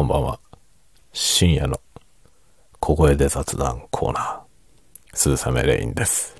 [0.00, 0.40] こんばんは。
[1.12, 1.78] 深夜の
[2.78, 4.40] 小声で雑談コーナー、
[5.12, 6.34] スーサメレインです。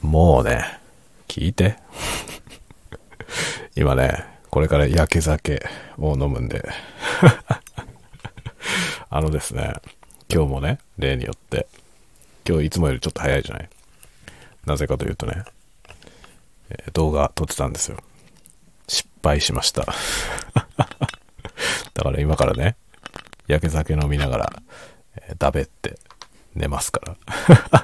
[0.00, 0.78] もうね、
[1.26, 1.76] 聞いて。
[3.74, 5.66] 今ね、これから焼け酒
[5.98, 6.64] を飲むんで。
[9.10, 9.72] あのですね、
[10.32, 11.66] 今日もね、例によって、
[12.48, 13.68] 今日いつもよりちょっと早いじゃない？
[14.64, 15.42] なぜかというとね、
[16.92, 17.98] 動画撮ってたんですよ。
[18.86, 19.92] 失敗しました。
[21.94, 22.76] だから今からね、
[23.46, 24.62] 焼け酒飲みながら、
[25.16, 25.98] えーだべって
[26.54, 27.16] 寝ますから。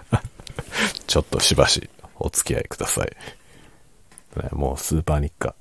[1.07, 3.17] ちょっとしばしお付き合いください。
[4.37, 5.55] ね、もうスーパー日課、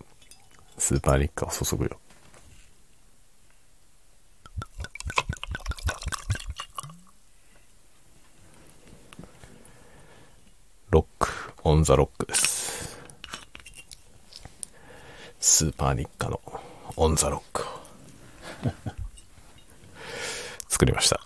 [0.77, 1.99] スーパー日課を注ぐよ。
[10.91, 11.29] ロック、
[11.63, 12.99] オンザロックです。
[15.39, 16.41] スーパー日課の
[16.95, 17.78] オンザロックを
[20.67, 21.19] 作りました。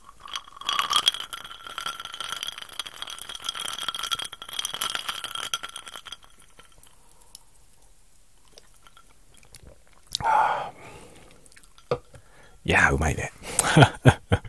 [12.66, 13.32] いや、うまいね。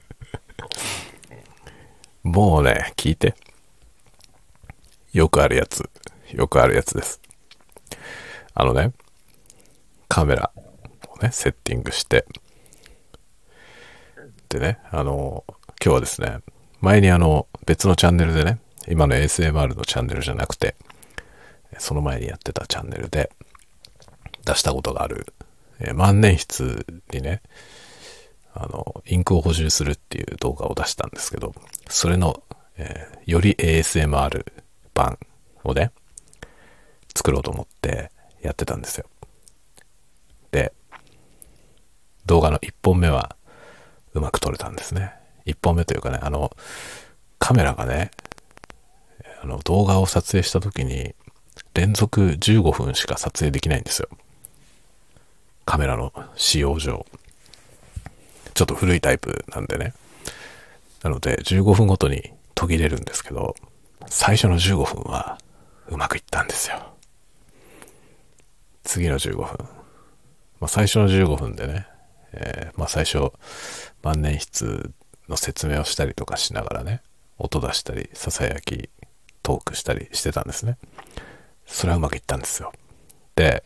[2.22, 3.34] もうね、聞いて。
[5.12, 5.90] よくあるやつ。
[6.32, 7.20] よくあるやつです。
[8.54, 8.92] あのね、
[10.08, 10.50] カメラ
[11.08, 12.24] をね、セッティングして、
[14.54, 16.38] でね、あの、今日はですね、
[16.80, 20.76] 前にあの、別のチャンネルでね、今の ASMR のチャンネルじゃなくて、
[21.78, 23.32] その前にやってたチャンネルで
[24.46, 25.26] 出したことがある、
[25.80, 27.42] え万年筆にね、
[28.54, 31.52] あの、インクを補充するっていう動画を出したんですけど、
[31.88, 32.40] それの、
[32.76, 34.44] えーより ASMR
[34.92, 35.18] 版
[35.64, 35.90] をね、
[37.16, 38.10] 作ろうと思って
[38.42, 39.06] やってたんですよ。
[40.50, 40.74] で、
[42.26, 43.34] 動画の1本目は
[44.14, 45.12] うまく撮れたんですね。
[45.46, 46.56] 1本目というかね、あの、
[47.38, 48.10] カメラがね、
[49.42, 51.14] あの、動画を撮影した時に
[51.74, 54.08] 連続15分しか撮影できないんですよ。
[55.66, 57.04] カメラの使用上。
[58.54, 59.92] ちょっと古いタイプなんでね。
[61.02, 63.56] なので、15分ごとに途切れるんですけど、
[64.06, 65.38] 最初の15分は
[65.88, 66.94] うまくいったんですよ。
[68.84, 69.44] 次の15分。
[70.60, 71.86] まあ、最初の15分でね、
[72.36, 73.32] えーまあ、最初、
[74.02, 74.90] 万年筆
[75.28, 77.02] の説明をしたりとかしながらね、
[77.38, 78.90] 音出したり、ささやき、
[79.42, 80.78] トークしたりしてたんですね。
[81.66, 82.72] それはうまくいったんですよ。
[83.36, 83.62] で、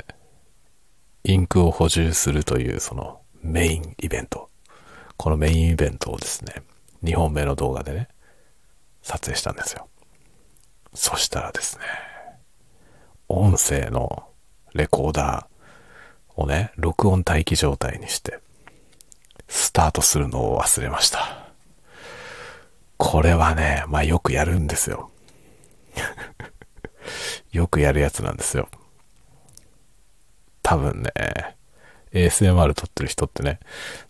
[1.25, 4.49] インクを補充するというそのメインイベント。
[5.17, 6.62] このメインイベントをですね、
[7.03, 8.09] 2本目の動画でね、
[9.03, 9.89] 撮影したんですよ。
[10.95, 11.85] そしたらですね、
[13.29, 14.29] 音声の
[14.75, 18.41] レコーダーをね、録音待機状態にして、
[19.49, 21.49] スタートするのを忘れました。
[22.97, 25.11] これはね、まあよくやるんですよ。
[27.53, 28.69] よくやるやつなんですよ。
[30.63, 31.13] 多分ね、
[32.13, 33.61] ASMR 撮ってる人ってね、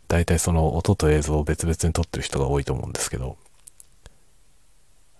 [0.09, 3.37] 大体その音と映像を別々に撮ってる人が多いと思うんですけど、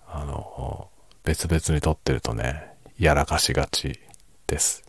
[0.07, 0.89] あの、
[1.23, 3.99] 別々に撮ってるとね、やらかしがち
[4.47, 4.83] です。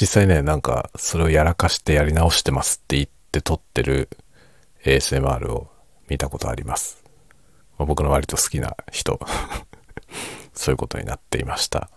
[0.00, 4.08] 実際ね、なんか、それをやらかしてやり直してますって言って撮ってる
[4.84, 5.72] ASMR を
[6.08, 7.02] 見たことあります。
[7.76, 9.18] まあ僕の割と好きな人、
[10.54, 11.90] そういうことになっていました。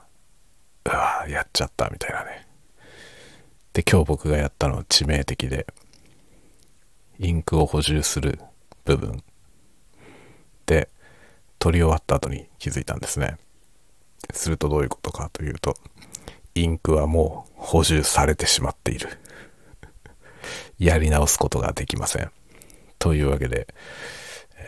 [0.85, 2.47] うわやっちゃったみたいなね。
[3.73, 5.67] で、今日僕がやったのは致命的で、
[7.19, 8.39] インクを補充する
[8.83, 9.23] 部分
[10.65, 10.89] で、
[11.59, 13.37] 撮り終わった後に気づいたんですね。
[14.33, 15.77] するとどういうことかというと、
[16.55, 19.07] インクはもう補充されてしまっている。
[20.79, 22.31] やり直すことができません。
[22.97, 23.67] というわけで、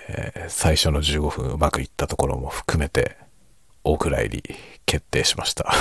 [0.08, 3.18] えー最初の15分うまくいったところも含めて、
[3.84, 4.56] お蔵入り
[4.86, 5.74] 決定しました。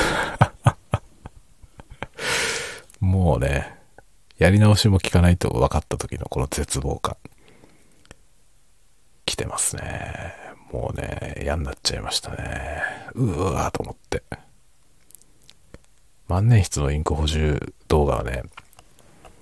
[3.00, 3.76] もうね、
[4.38, 7.17] やり直しも効かないと分かった時のこの絶望感。
[9.26, 10.35] 来てますね。
[10.73, 12.82] もうね、嫌になっちゃいましたね。
[13.14, 14.23] うわーと思って。
[16.29, 18.43] 万年筆のインク補充動画はね、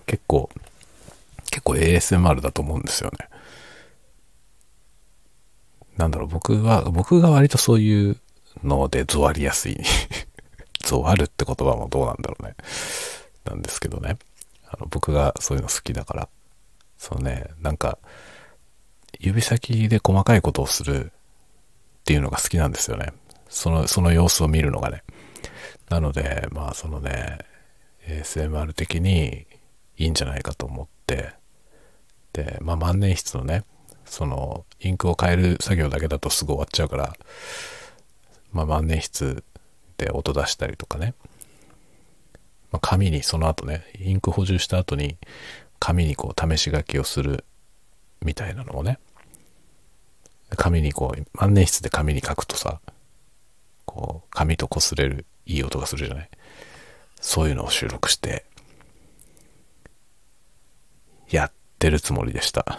[0.06, 0.50] 結構、
[1.50, 3.28] 結構 ASMR だと思うんですよね。
[5.96, 8.16] なんだろう、僕は、僕が割とそういう
[8.64, 9.78] のでゾワりやすい。
[10.84, 12.54] ゾワるって言葉もどうなんだろうね。
[13.44, 14.16] なんですけどね。
[14.66, 16.28] あの僕がそういうの好きだから。
[16.96, 17.98] そうね、なんか、
[19.18, 21.10] 指先で細かいことをするっ
[22.04, 23.12] ていうのが好きなんですよね。
[23.48, 25.02] その、その様子を見るのがね。
[25.90, 27.38] なので、まあそのね、
[28.06, 29.46] ASMR 的に
[29.98, 31.40] いいんじゃないかと思って。
[32.32, 33.64] で、まあ、万年筆のね
[34.04, 37.14] そのインクを変える作業だけだとすぐ終わっちゃうから、
[38.52, 39.42] まあ、万年筆
[39.98, 41.14] で音出したりとかね、
[42.72, 45.16] まあ、紙にその後ねインク補充した後に
[45.78, 47.44] 紙にこう試し書きをする
[48.22, 48.98] みたいなのをね。
[50.56, 52.80] 紙にこう万年筆で紙に書くとさ
[53.84, 56.28] こう紙と擦れるいい音がするじゃない？
[57.20, 58.44] そういうのを収録して
[61.28, 62.78] やってるつもりでした。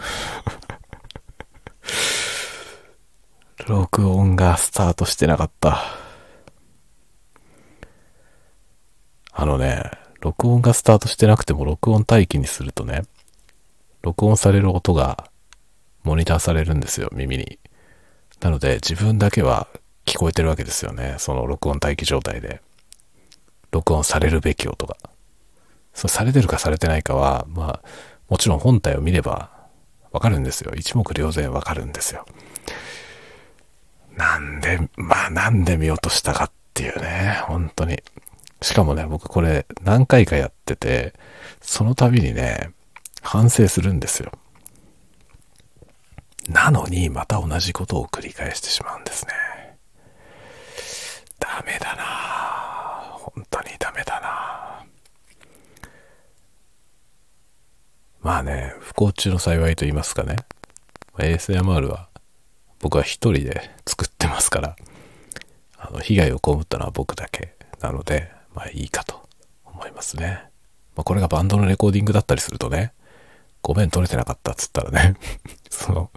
[3.68, 5.82] 録音がスタートしてなかった。
[9.32, 13.02] あのね録音がスタートしてなくても録音待機にするとね
[14.02, 15.30] 録音される音が
[16.04, 17.58] モニターされるんですよ耳に。
[18.40, 19.68] なので自分だけは
[20.04, 21.16] 聞こえてるわけですよね。
[21.18, 22.60] その録音待機状態で。
[23.70, 24.96] 録音されるべき音が。
[25.94, 27.88] そされてるかされてないかはまあ
[28.28, 29.50] もちろん本体を見れば
[30.10, 30.72] わかるんですよ。
[30.74, 32.26] 一目瞭然わかるんですよ。
[34.16, 37.42] なんでまあなんで見ようとしたかっていうね。
[37.46, 38.02] 本当に。
[38.60, 41.14] しかもね僕これ何回かやってて
[41.60, 42.70] その度にね
[43.22, 44.32] 反省するんですよ。
[46.48, 49.32] なのにまた同じことを繰り返してしまうんですね。
[51.42, 52.04] ダメだな
[53.18, 54.86] 本当にダメだな
[58.20, 60.36] まあね、不幸中の幸いと言いますかね。
[61.18, 62.08] ASMR は
[62.78, 64.76] 僕は一人で作ってますから、
[65.76, 69.28] あの、被害を被ったのは僕だけなので、まあいいかと
[69.64, 70.44] 思いますね。
[70.94, 72.92] まあこれがバンドのレコーディングだったりするとね、
[73.60, 75.16] ごめん取れてなかったっつったらね、
[75.68, 76.10] その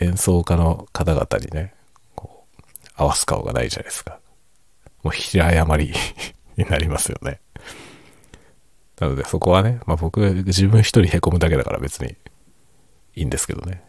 [0.00, 1.74] 演奏家の方々にね、
[2.16, 2.62] こう、
[2.96, 4.18] 合わす顔がないじゃないですか。
[5.04, 5.94] もう平謝り
[6.56, 7.40] になりますよね。
[8.98, 12.16] なのでそこはね、まあ僕自分一人凹むだけだから別に
[13.14, 13.82] いいんですけどね。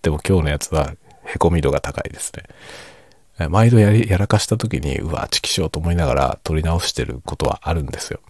[0.00, 3.48] でも今日のやつは凹み度が高いですね。
[3.48, 8.20] 毎度やり、やらかした時に、うわ、チキしようと思いながら撮り直してることはあるんですよ。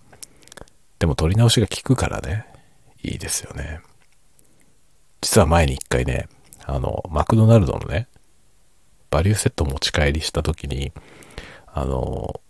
[0.99, 2.47] でも撮り直しが効くからね、
[3.03, 3.81] いいですよね。
[5.21, 6.29] 実は前に一回ね、
[6.65, 8.09] あの、マクドナルドのね、
[9.11, 10.93] バリューセット持ち帰りした時に、
[11.75, 12.41] あの、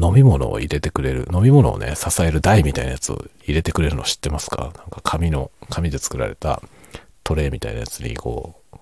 [0.00, 4.62] 飲み物を入れてくれる、飲み物をね、支える台みたいなやつを入れてくれるの知ってますか？
[4.62, 6.60] なんか紙の、紙で作られた
[7.22, 8.76] トレイみたいなやつに、こう、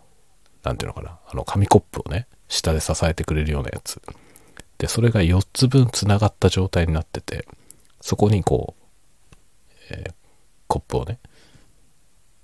[0.63, 4.01] なんていうのかな、あの紙コップをね、下で支えてくれるようなやつ。
[4.79, 7.47] で、それが4つ分繋がった状態になってて、
[8.01, 8.85] そこにこう、
[9.91, 10.15] えー、
[10.67, 11.19] コップをね、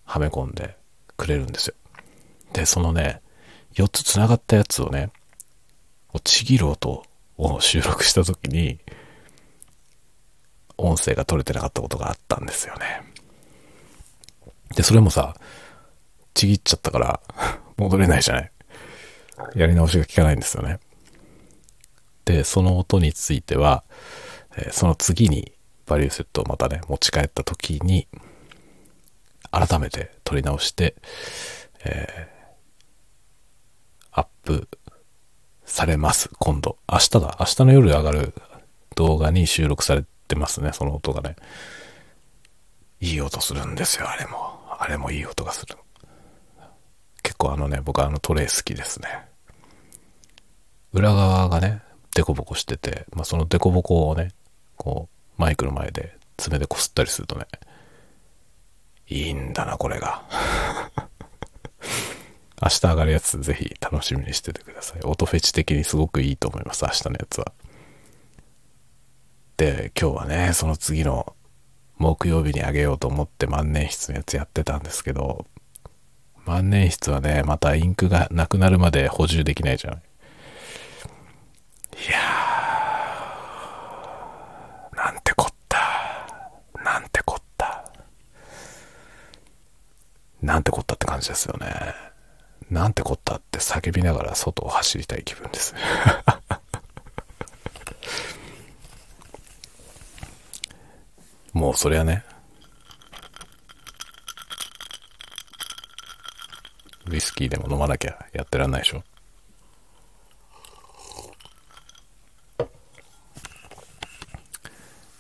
[0.04, 0.76] はめ込んで
[1.16, 1.74] くれるんですよ。
[2.52, 3.22] で、そのね、
[3.74, 5.10] 4つ繋がったやつをね、
[6.18, 7.04] ちぎる音
[7.38, 8.80] を収録した時に、
[10.76, 13.02] 音声が取れてなかったことがあったんですよね。
[14.74, 15.36] で、それもさ、
[16.34, 17.20] ちぎっちゃったから
[17.76, 18.52] 戻れないじゃない。
[19.54, 20.80] やり直しが効かないんですよね。
[22.24, 23.84] で、その音については、
[24.56, 25.52] え、その次に
[25.86, 28.08] バリューセットをまたね、持ち帰った時に、
[29.50, 30.94] 改めて撮り直して、
[31.84, 34.68] えー、アップ
[35.70, 36.28] されます。
[36.38, 36.76] 今度。
[36.90, 37.36] 明日だ。
[37.38, 38.34] 明日の夜上がる
[38.96, 40.72] 動画に収録されてますね。
[40.72, 41.36] その音がね。
[43.00, 44.10] いい音するんですよ。
[44.10, 44.60] あれも。
[44.78, 45.76] あれもいい音がする。
[47.22, 49.08] 結構あのね、僕はあのトレイ好きですね。
[50.92, 51.82] 裏側がね、
[52.16, 54.32] デコボコしてて、まあ、そのデコボコをね、
[54.76, 55.08] こ
[55.38, 57.46] う、マイクの前で爪でこすったりするとね、
[59.08, 60.24] いいんだな、これが。
[62.62, 65.00] 明日上がるやつぜひ楽しみにしててください。
[65.04, 67.52] 音フェチ的にすごくいいと思います、明日のやつは。
[69.56, 71.34] で、今日はね、その次の
[71.98, 75.46] 木曜日にあげようと思って万年筆のやつやってたんですけど、
[76.46, 80.00] 万年筆はね、またインクがなくなるまで補充できないじゃない。
[80.00, 80.02] い
[82.10, 85.78] やー、なんてこった。
[86.82, 87.84] なんてこった。
[90.40, 91.66] なんてこったって感じですよね。
[92.70, 95.74] なんてこったって叫びながら外を走りたい気分です。
[101.52, 102.24] もうそれはね
[107.08, 109.02] ウイスキーでも飲まなきゃやってらんないでしょ。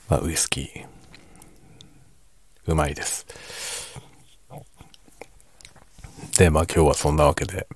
[0.08, 1.00] まあウイスキー。
[2.70, 3.26] うまいです
[6.40, 7.68] で、まあ今日はそんなわけで、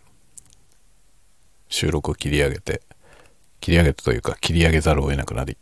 [1.69, 2.81] 収録を切り上げて、
[3.61, 5.59] 切り上げたというか切り上げざるを得なくなり、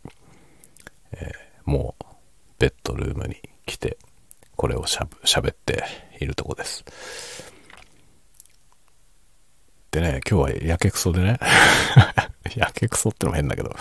[1.11, 2.05] えー、もう
[2.59, 3.97] ベッドルームに来て、
[4.55, 5.83] これをしゃ喋って
[6.21, 6.85] いるとこです。
[9.91, 11.39] でね、今日はやけくそでね、
[12.55, 13.75] やけくそってのも変だけど、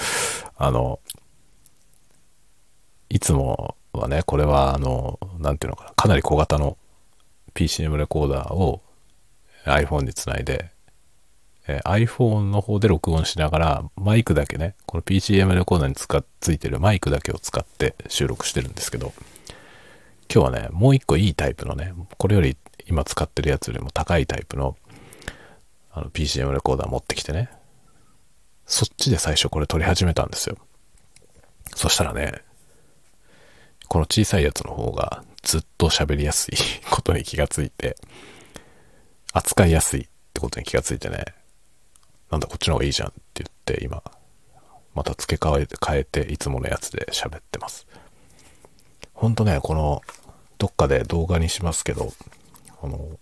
[0.57, 0.99] あの、
[3.09, 6.76] いつもはね、これはあの、なんていうのかな、かなり小型の
[7.55, 8.83] PCM レコーダーを
[9.64, 10.71] iPhone につないで、
[11.69, 19.12] えー、iPhone の方で録音しながら、マイクだけね、この PCM レコーダーにつかついてるマイクだけを使って収録してるんですけど、
[20.33, 22.57] 今日はね、もう一個いいタイプのね、これより
[22.88, 24.76] 今使ってるやつよりも高いタイプの
[25.95, 27.50] あの PCM レコーダー持ってきてね、
[28.66, 30.57] そっちで最初これ撮り始めたんですよ。
[31.75, 32.42] そしたらね、
[33.88, 36.57] この小さいやつの方がずっと喋りやすい
[36.90, 37.97] ことに気がついて、
[39.33, 41.25] 扱いやすいってことに気がついてね、
[42.31, 44.03] なんだこっちの方がいいじゃんって言って今、
[44.95, 47.87] また付け替えて、変えていつものやつで喋ってます。
[49.15, 50.03] ほんとね、この、
[50.59, 52.12] どっかで動画にしますけど、
[52.83, 53.19] あの、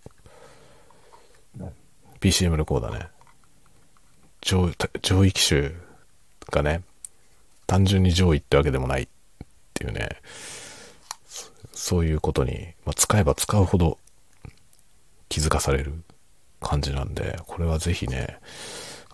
[2.21, 3.09] PCM レコーダーね、
[4.41, 4.71] 上
[5.03, 5.73] 上位機種
[6.51, 6.83] がね、
[7.67, 9.09] 単純に上位ってわけでもないっ
[9.75, 10.09] ていうね、
[11.73, 13.99] そういうことに、まあ、使えば使うほど
[15.31, 15.95] 気づかされる
[16.61, 18.39] 感じなんで、これはぜひね、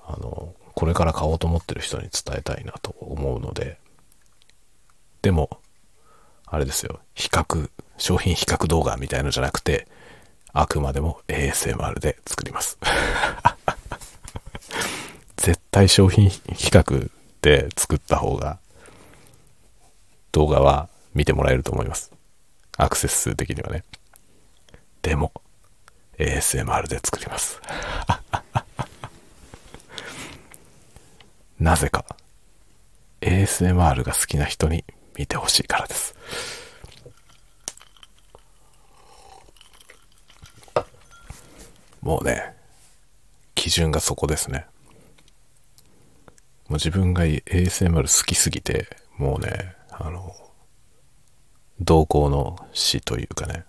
[0.04, 3.78] あの、これから買おうと思ってる人に伝えたいなと思うので、
[5.22, 5.60] でも、
[6.46, 9.86] あれですよ、比較、商品比較動画みたいのじゃなくて、
[10.52, 12.78] あくまでも ASMR で作ります。
[15.36, 17.10] 絶対商品比較
[17.42, 18.58] で作った方が、
[20.32, 22.10] 動画は見てもらえると思います。
[22.78, 23.84] アクセス数的にはね。
[25.02, 25.32] でも、
[26.18, 27.60] ASMR で作ります。
[31.58, 32.04] なぜか、
[33.20, 34.84] ASMR が好きな人に
[35.16, 36.14] 見てほしいからです。
[42.00, 42.54] もうね、
[43.54, 44.66] 基準がそこですね。
[46.68, 50.32] もう自分が ASMR 好きすぎて、もうね、あの、
[51.80, 53.64] 同行の死というかね、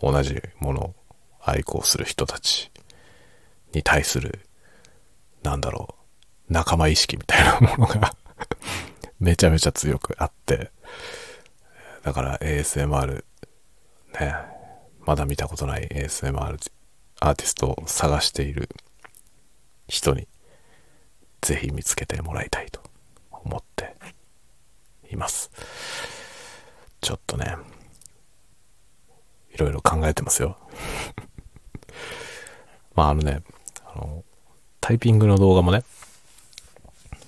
[0.00, 0.94] 同じものを
[1.42, 2.70] 愛好する人たち
[3.72, 4.40] に対する、
[5.42, 5.94] なんだろ
[6.48, 8.14] う、仲間意識みたいなものが
[9.20, 10.70] めちゃめちゃ強くあって、
[12.02, 13.24] だから ASMR、
[14.18, 14.34] ね、
[15.00, 16.58] まだ見たことない ASMR
[17.20, 18.68] アーティストを探している
[19.88, 20.26] 人に、
[21.42, 22.82] ぜひ見つけてもらいたいと
[23.30, 23.94] 思って
[25.10, 25.50] います。
[27.00, 27.56] ちょっとね、
[29.52, 30.56] いろいろ考えてますよ。
[33.00, 33.40] まああのね、
[33.86, 34.24] あの、
[34.78, 35.84] タイピングの動画もね、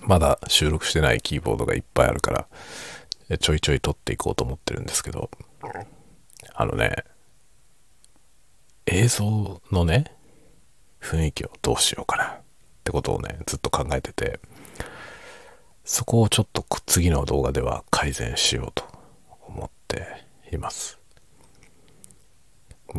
[0.02, 2.46] まだ収録してないキーボードがいっぱいあるか
[3.30, 5.30] ら、ちょいちょい撮っていこうと思ってるんですけど、
[6.54, 7.04] あのね、
[8.84, 10.14] 映像のね、
[11.00, 12.40] 雰囲気をどうしようかなっ
[12.84, 14.40] てことをね、ずっと考えてて、
[15.86, 18.84] そこをちょっと次の動画では改善しようと
[19.48, 20.06] 思って
[20.52, 21.01] います。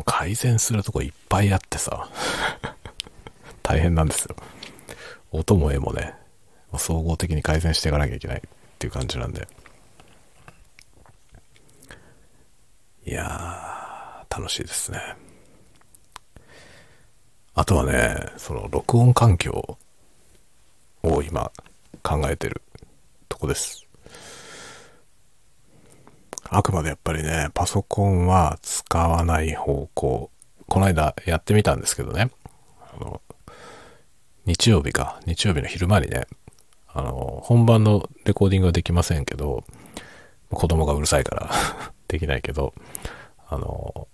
[0.02, 2.08] 改善するとこいっぱいあってさ
[3.62, 4.36] 大変なんですよ。
[5.30, 6.14] 音も絵もね、
[6.76, 8.40] 総合的に改善していかなきゃいけないっ
[8.78, 9.48] ていう感じなんで。
[13.06, 15.16] いやー、楽しいですね。
[17.54, 19.78] あとはね、その録音環境
[21.02, 21.52] を今
[22.02, 22.62] 考えてる
[23.28, 23.83] とこです。
[26.56, 30.30] あくまでやっぱりね、パソコンは使わない方向。
[30.68, 32.30] この間やってみたんですけどね。
[32.80, 33.20] あの、
[34.46, 35.20] 日曜日か。
[35.26, 36.26] 日曜日の昼間にね、
[36.86, 39.64] あの、本番のレコーディングはできませんけど、
[40.50, 41.50] 子供がうるさいから
[42.06, 42.72] できないけど、
[43.48, 44.06] あの、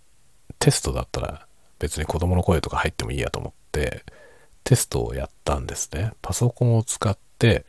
[0.58, 1.46] テストだったら
[1.78, 4.02] 別に子供の声とか入ってもいいやと思って、
[4.64, 6.12] テストをやったんですね。
[6.22, 7.66] パソコンを使って、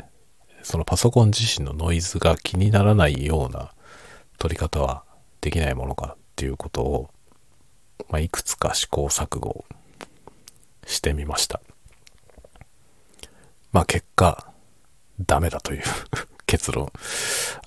[0.64, 3.74] そのパソコン自身のノイズが気にならないような
[4.42, 5.04] 取り方は
[5.40, 7.10] できないものかっていうことを、
[8.10, 9.66] まあ、いくつか試行錯誤
[10.88, 11.62] してみました。
[13.72, 14.52] まあ結果、
[15.28, 15.84] ダメだという
[16.48, 16.92] 結論。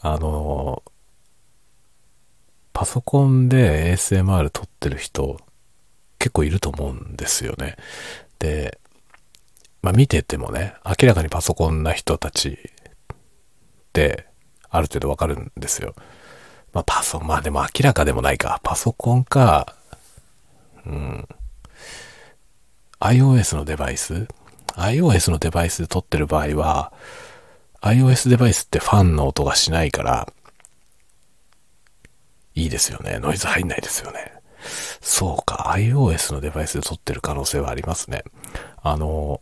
[0.00, 0.82] あの
[2.72, 5.40] パソコンで ASMR 撮ってる人
[6.18, 7.76] 結構いると思うんですよね。
[8.40, 8.80] で、
[9.80, 13.16] まあ見ててもね、明らかにパソコンな人たちっ
[13.92, 14.26] て
[14.70, 15.94] ある程度わかるんですよ。
[16.74, 18.60] まあ、パソ、まあでも明らかでもないか。
[18.64, 19.76] パソコンか、
[20.84, 21.28] うん。
[22.98, 24.26] iOS のデバイス
[24.74, 26.92] ?iOS のデバイスで撮ってる場合は、
[27.80, 30.32] iOS デバイスってファンの音がしないから、
[32.56, 33.18] いいですよね。
[33.20, 34.32] ノイズ入んないですよね。
[35.00, 38.24] そうか、iOS のデバイスで撮ってる可能性はありますね。
[38.82, 39.40] あの、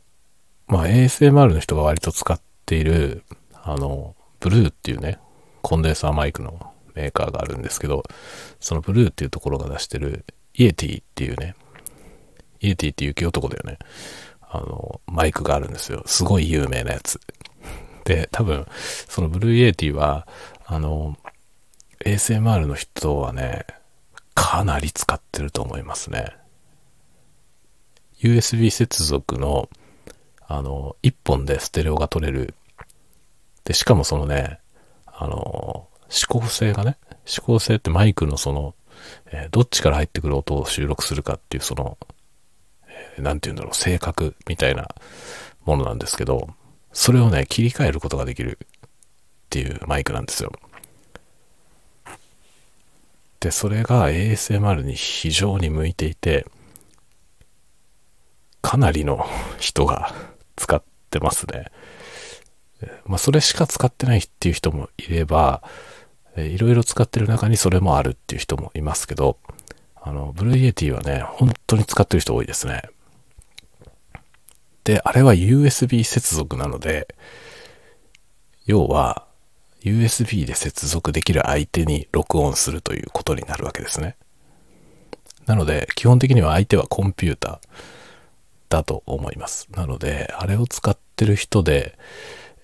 [0.67, 3.25] まあ、ASMR の人が割と使っている、
[3.55, 5.19] あの、ブルーっていうね、
[5.63, 8.03] コンデンサーマイクのメーカーがあるんですけど、
[8.61, 11.55] そのブルーっていうところが出してる Yeti っていうね、
[12.61, 13.79] イエティって雪男だよね。
[14.41, 16.03] あの、マイクがあるんですよ。
[16.07, 17.21] すごい有名なやつ。
[18.05, 18.67] で、多分、
[19.09, 20.27] その Blue Yeti は、
[20.67, 21.17] あの、
[22.05, 23.67] ASMR の人はね、
[24.35, 26.37] かなり使ってると思いますね。
[28.21, 29.69] USB 接続の、
[30.47, 32.55] あの、1本でステレオが取れる。
[33.65, 34.61] で、しかもそのね、
[35.07, 38.75] あの、指向性がね、指向性ってマイクのその、
[39.27, 41.97] えー、どっちから入ってくる音を収録するかっていうその、
[42.87, 44.89] えー、なんて言うんだろう、性格みたいな
[45.65, 46.51] ものなんですけど、
[46.93, 48.69] それをね、切り替えることができるっ
[49.49, 50.53] ていうマイクなんですよ。
[53.41, 56.47] で、それが ASMR に非常に向いていて、
[58.61, 59.27] かなりの
[59.59, 60.15] 人が
[60.57, 61.67] 使ってますね。
[63.05, 65.63] まあ、それしか使ってないっていう人もいれば、
[66.37, 69.39] いろいろ使ってる中にそれもあるっていう人もいますけど、
[70.01, 72.83] あの、 Blue Yeti はね、本当に使ってる人多いですね。
[74.85, 77.15] で、あれは USB 接続なので、
[78.67, 79.27] 要は、
[79.83, 84.17] USB で接続できる相手に録音するということになるわけですね。
[85.47, 87.69] なので、基本的には相手はコンピューター
[88.69, 89.69] だと思います。
[89.73, 91.99] なので、あれを使ってる人で、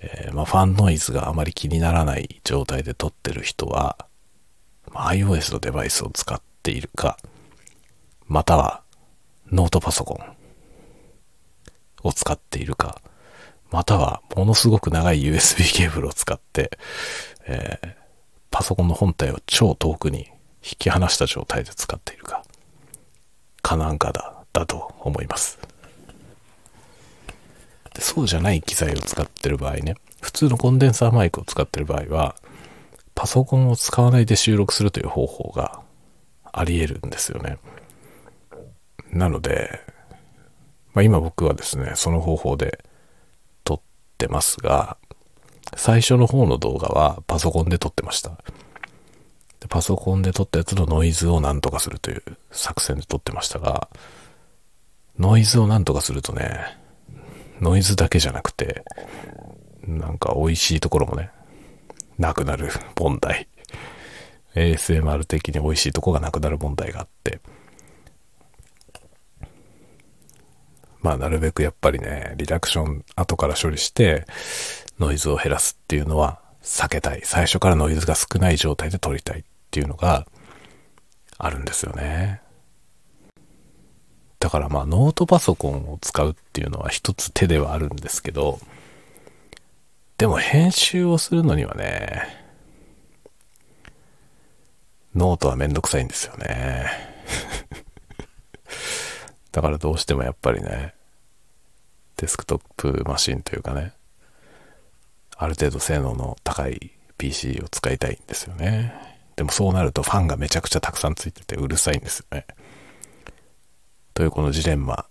[0.01, 3.97] えー、まあ、ファンノイズがあまり気にならない状態で撮ってる人は、
[4.93, 7.19] まあ、iOS のデバイスを使っているか、
[8.27, 8.83] または
[9.51, 10.37] ノートパソコン
[12.07, 13.01] を使っているか、
[13.71, 16.79] またはものすごく長い USB ケーブルを使って、
[17.47, 17.95] えー、
[18.51, 20.31] パソコンの本体を超遠くに
[20.63, 22.45] 引き離した状態で使っているか、
[23.63, 25.59] かなんかだ、だと思います。
[27.99, 32.37] でそうじゃない機材を使ってる場合ね、普通のコンデンサーマイクを使ってる場合は、
[33.17, 35.81] パソコンを使わないで収録するという方法が
[36.45, 37.59] あり得るんですよね。
[39.11, 39.81] なので、
[40.95, 42.85] まあ、今僕はですね、その方法で
[43.65, 43.81] 撮っ
[44.17, 44.97] てますが、
[45.75, 48.39] 最初の方の動画はパソコンで撮ってました。
[49.69, 53.89] パソコンで撮ったやつのノイズをなんとかするという作戦で撮ってましたが、
[55.19, 56.79] ノイズをなんとかするとね、
[57.61, 58.85] ノイズだけじゃなくて、
[59.87, 61.31] なんか美味しいところもね、
[62.19, 62.69] なくなる
[62.99, 63.49] 問題。
[64.55, 67.41] ASMR 的に美味しいとこがなくなる問題があって、
[71.01, 74.27] まあなるべくやっぱりね、リダクション後から処理して、
[74.99, 77.21] ノイズを減らすっていうのは避けたい。
[77.25, 80.27] 最初からノイズが少ない状態で撮りたいっていうのが
[81.39, 82.43] あるんですよね。
[84.39, 88.61] だからまあノートパソコンを使うっていうのは一つ手ではあるんですけど、
[90.17, 92.23] でも編集をするのにはね、
[95.15, 96.87] ノートはめんどくさいんですよね。
[99.51, 100.95] だからどうしてもやっぱりね、
[102.17, 103.93] デスクトップマシンというかね、
[105.37, 108.93] ある程度性能の高い PC を使いたいんですよね。
[109.37, 112.47] でもそうなるとファンがめちゃくちゃたくさんついててうるさいんですよね。
[114.19, 115.07] というこのジレンマ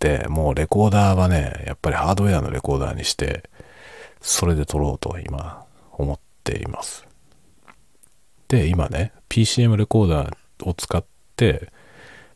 [0.00, 3.50] で、もうレコーダーはね、やっぱりハードウェアのレコーダーにして、
[4.22, 7.06] それで撮ろうと今思っています。
[8.48, 11.04] で、今ね、PCM レコーダーを使っ
[11.36, 11.70] て、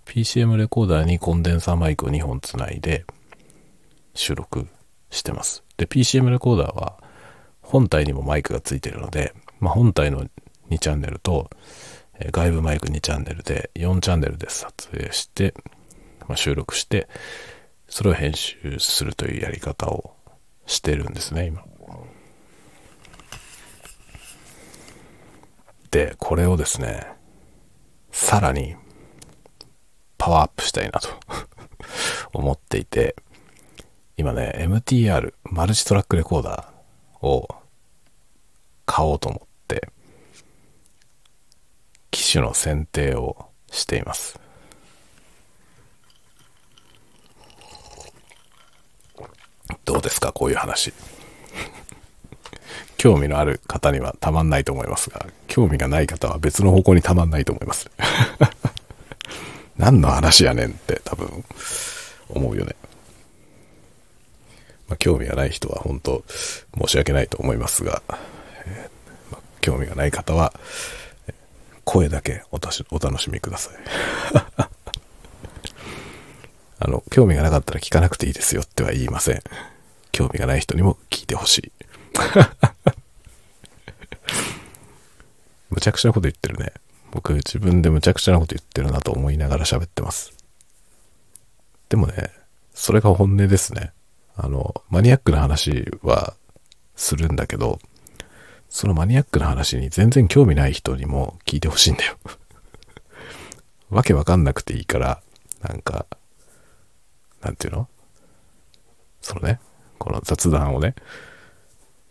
[0.05, 3.07] PCM レコーダーにコンデンサーマイクを2本つないで
[4.13, 4.69] 収録
[5.09, 5.65] してます。
[5.79, 7.03] で、PCM レコーダーは
[7.63, 10.27] 本体にもマイクがついてるので、まあ、本体の
[10.69, 11.49] 2チャンネルと、
[12.31, 15.55] 外部マイク2チャンネルで4チャンネルで撮影して、
[16.29, 17.09] まあ、収録して、
[17.89, 20.15] それを編集するというやり方を
[20.67, 21.65] してるんですね、今。
[25.91, 27.07] で、これをですね、
[28.13, 28.77] さらに
[30.19, 31.09] パワーアップしたいなと
[32.33, 33.17] 思っていて、
[34.17, 37.49] 今ね、MTR、マルチトラックレコーダーを
[38.87, 39.89] 買おうと思って、
[42.11, 44.39] 機種の選定をしています。
[49.91, 50.31] どうですか？
[50.33, 50.93] こういう話。
[52.97, 57.91] 興味のある方にはたまんないと思いますが、興味がない方は別の方向にたまんないと思います。
[59.77, 61.45] 何の話やねんって多分
[62.29, 62.77] 思うよね。
[64.89, 66.23] まあ、興味がない人は本当
[66.79, 68.03] 申し訳ないと思いますが、
[68.67, 70.53] えー、まあ、興味がない方は、
[71.85, 73.75] 声だけおたしお楽しみください。
[76.83, 79.43] あの、興味がなかったら聞かなくていいですよっては言いません。
[80.21, 81.73] 興味がない人にも聞いてほしい。
[85.71, 86.75] むちゃくちゃなこと言ってるね。
[87.11, 90.35] 僕自分でむちゃくちゃなこと言ってるなと思いながら喋ってます。
[91.89, 92.33] でもね、
[92.75, 93.95] それが本音ですね。
[94.37, 96.37] あの、マニアックな話は
[96.97, 97.79] するんだけど、
[98.69, 102.19] そのマニアックな話に全然興味ない人にも聞いてほしいんだよ
[103.89, 105.23] わけわかんなくていいから、
[105.63, 106.05] なんか、
[107.41, 107.89] なんていうの？
[109.23, 109.61] そのね、
[110.01, 110.95] この雑談をね、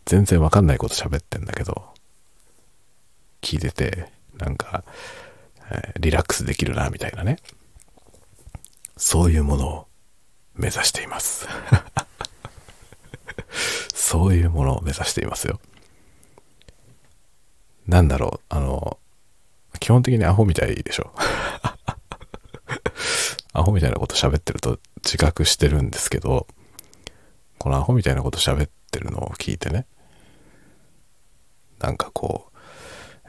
[0.05, 1.89] 全然わかんないこと喋ってんだけど、
[3.41, 4.83] 聞いてて、なんか、
[5.99, 7.37] リラックスできるな、みたいなね。
[8.95, 9.87] そういうものを
[10.53, 11.47] 目指しています
[13.95, 15.59] そういうものを目指していますよ。
[17.87, 18.99] なんだろう、あの、
[19.79, 21.11] 基本的にアホみたいでしょ。
[23.53, 26.45] アホみたいなこと喋ってると自覚してるんですけど、
[27.59, 29.85] このアホみたいなこと喋ってるのを聞いてね、
[31.79, 32.57] なんかこう、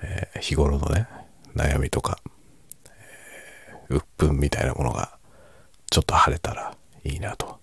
[0.03, 1.09] えー、日頃のね、
[1.55, 2.19] 悩みとか、
[2.87, 5.19] えー、鬱憤みたいなものが
[5.91, 7.59] ちょっと晴れたらいいなと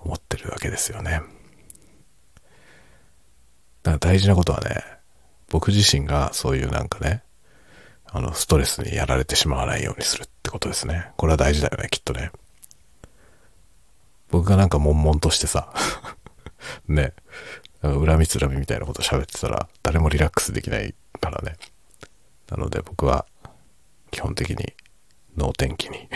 [0.00, 1.20] 思ってるわけですよね。
[3.82, 4.82] だから大事なことはね、
[5.48, 7.22] 僕自身がそういうなんかね、
[8.06, 11.12] あの、ストレスにやられてしまわないようにするってことですね。
[11.16, 12.30] これは大事だよね、きっとね。
[14.32, 15.72] 僕がなんか悶々としてさ
[16.88, 17.12] ね、
[17.82, 21.56] 恨みつらみみたいなこと喋ってたら誰もリラックスできないからね。
[22.48, 23.26] なので僕は
[24.10, 24.74] 基本的に
[25.36, 26.08] 脳天気に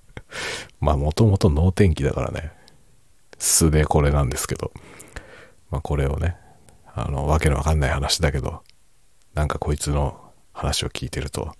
[0.78, 2.52] まあもともと脳天気だからね。
[3.38, 4.72] 素でこれなんですけど。
[5.70, 6.36] まあこれをね、
[6.86, 8.62] あの、わけのわかんない話だけど、
[9.34, 11.54] なんかこいつの話を聞いてると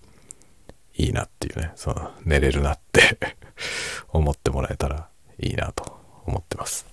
[0.95, 3.19] いいなっていうね、その寝れるなって
[4.09, 6.87] 思ってもらえたらいいなと思ってます。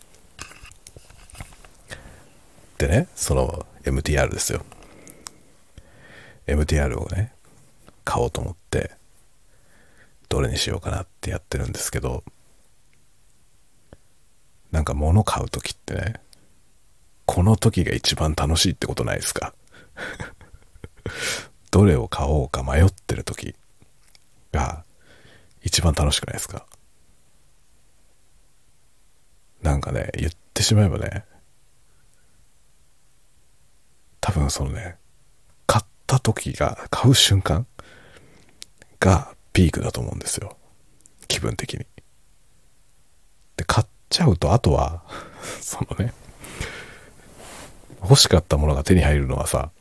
[2.77, 4.63] でね、その MTR ですよ。
[6.47, 7.33] MTR をね、
[8.03, 8.91] 買おうと思って、
[10.29, 12.23] どれにしようかなってやってるんですけど、
[14.71, 16.15] なんか物買う時ってね、
[17.25, 19.53] この時が一番楽しいってことないですか？
[21.71, 23.55] どれを買おうか迷ってる時
[24.51, 24.83] が
[25.63, 26.65] 一番楽しくないですか？
[29.65, 31.25] なんかね、言ってしまえばね、
[34.21, 34.95] 多分そのね、
[35.65, 37.65] 買った時が、買う瞬間
[38.99, 40.55] がピークだと思うんですよ。
[41.27, 41.85] 気分的に。
[43.57, 45.03] で、買っちゃうと、あとは
[45.61, 46.13] そのね、
[48.01, 49.71] 欲しかったものが手に入るのはさ、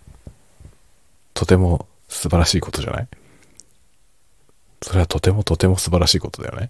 [1.34, 3.08] とても素晴らしいことじゃない？
[4.80, 6.68] それはとてもとても素晴らしいことだよね。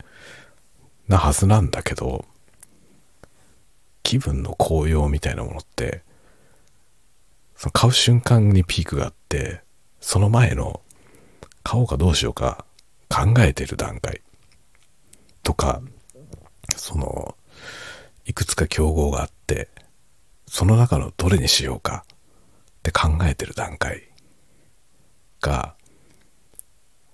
[1.07, 2.24] なはずなんだけど、
[4.04, 6.02] 気分の高揚みたいなものって、
[7.56, 9.62] その買う瞬間にピークがあって、
[10.00, 10.82] その前の
[11.64, 12.64] 買おうかどうしようか
[13.08, 14.20] 考えてる段階。
[15.42, 15.82] とか、
[16.76, 17.36] その、
[18.26, 19.68] いくつか競合があって、
[20.46, 24.08] その中のどれにしようかって考えてる段階
[25.40, 25.74] が、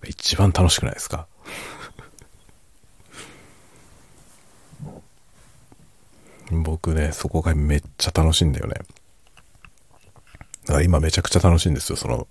[0.06, 1.26] 一番楽しくないですか？
[6.50, 8.74] 僕ね、そこがめっちゃ楽しいんだよね。
[10.66, 11.96] だから今めちゃくちゃ楽しいんですよ。
[11.96, 12.28] その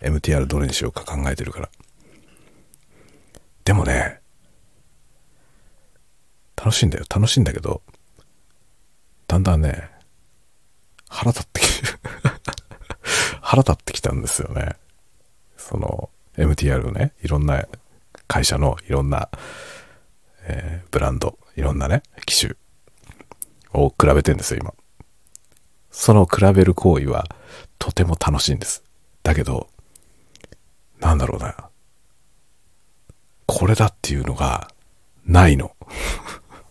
[0.00, 1.68] MTR どれにしようか考えてるから。
[3.64, 4.20] でもね、
[6.56, 7.04] 楽しいんだよ。
[7.08, 7.82] 楽しいんだけど、
[9.26, 9.90] だんだんね、
[11.08, 11.86] 腹立ってきて
[13.42, 14.76] 腹立ってきたんですよね。
[15.56, 17.66] その MTR をね、いろんな
[18.28, 19.28] 会社のいろんな、
[20.42, 22.54] えー、ブランド、いろんなね、機種
[23.76, 24.74] を比べてんですよ、今。
[25.90, 27.26] その比べる行為は
[27.78, 28.82] とても楽しいんです。
[29.22, 29.68] だけど、
[31.00, 31.54] なんだろうな。
[33.46, 34.68] これだっていうのが
[35.24, 35.74] ないの。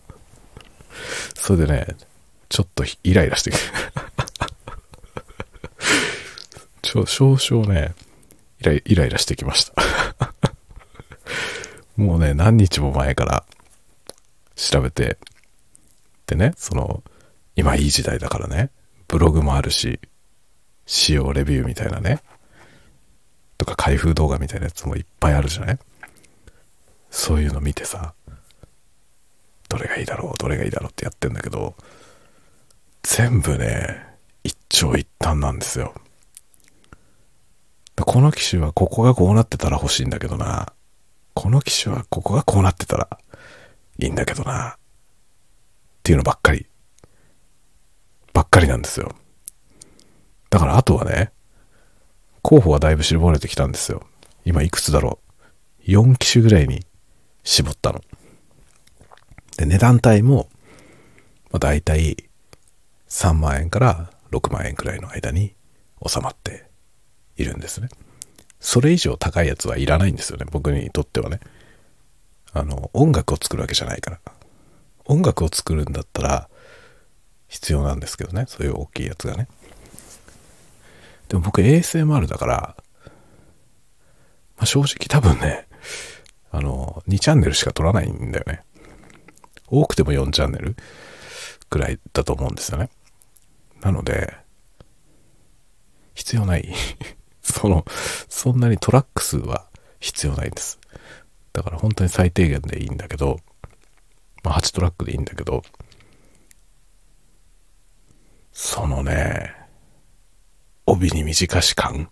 [1.34, 1.96] それでね、
[2.48, 3.60] ちょっとイライラしてくる。
[6.82, 7.94] ちょ、少々ね、
[8.60, 9.74] イライイライラしてきました。
[11.96, 13.44] もうね、何日も前から
[14.54, 15.18] 調べて、
[16.26, 17.02] でね、その、
[17.54, 18.70] 今いい時代だからね、
[19.08, 20.00] ブログもあるし、
[20.84, 22.22] 使用レビューみたいなね。
[23.58, 25.78] とか開封動画みたいなやつもいっぱいあるじゃない？
[27.10, 28.14] そういうの見てさ、
[29.68, 31.74] どれがいいだろう、どれがいいだろうってやってんだけど、
[33.02, 34.04] 全部ね、
[34.44, 35.94] 一長一短なんですよ。
[37.96, 40.72] この機種はここがこうなってたら欲しいんだけどな。
[41.32, 43.08] この機種はここがこうなってたら
[43.98, 44.76] いいんだけどな。
[46.06, 46.66] っていうのばっかり。
[48.32, 49.16] ばっかりなんですよ。
[50.50, 51.32] だからあとはね、
[52.42, 54.04] 候補はだいぶ絞れてきたんですよ。
[54.44, 55.18] 今いくつだろ
[55.80, 55.90] う。
[55.90, 56.86] 4機種ぐらいに
[57.42, 58.04] 絞ったの。
[59.56, 60.48] で、値段帯も、
[61.50, 62.28] まあ、大体
[63.08, 65.56] 3万円から6万円くらいの間に
[66.06, 66.70] 収まって
[67.36, 67.88] いるんですね。
[68.60, 70.46] それ以上高いやつはいらないんですよね。
[70.52, 71.40] 僕にとってはね。
[72.52, 74.20] あの、音楽を作るわけじゃないから。
[75.06, 76.48] 音楽を作るんだったら
[77.48, 78.44] 必要なんですけどね。
[78.48, 79.48] そういう大きいやつがね。
[81.28, 82.76] でも僕 ASMR だから、
[84.56, 85.66] まあ、正直多分ね、
[86.50, 88.62] あの、2チャンネルしか撮らないんだよね。
[89.68, 90.76] 多くても4チャンネル
[91.68, 92.88] くらいだと思うんですよね。
[93.80, 94.36] なので、
[96.14, 96.72] 必要ない。
[97.42, 97.84] その、
[98.28, 99.66] そんなにトラック数は
[100.00, 100.78] 必要ないんです。
[101.52, 103.40] だから本当に最低限でいいんだけど、
[104.46, 105.64] まあ8トラックでいいんだけど、
[108.52, 109.52] そのね、
[110.86, 112.08] 帯に短し感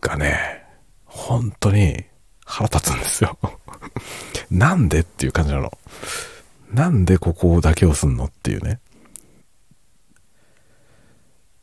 [0.00, 0.64] がね、
[1.04, 2.04] 本当に
[2.44, 3.36] 腹立つんですよ
[4.52, 5.76] なんでっていう感じなの。
[6.72, 8.78] なんでここだけをすんのっていうね。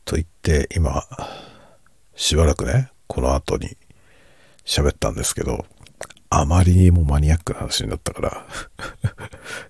[0.04, 1.06] と言って今、
[2.16, 3.78] しばらくね、この後に
[4.66, 5.64] 喋ったんですけど、
[6.30, 8.46] あまりにもマニアックな話になったから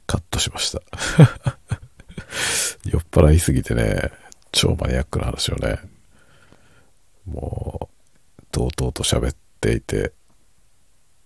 [0.07, 0.83] カットしました
[2.85, 4.11] 酔っ払いすぎてね、
[4.53, 5.79] 超マニアックな話をね、
[7.27, 7.91] も
[8.41, 10.13] う、とうと喋っていて、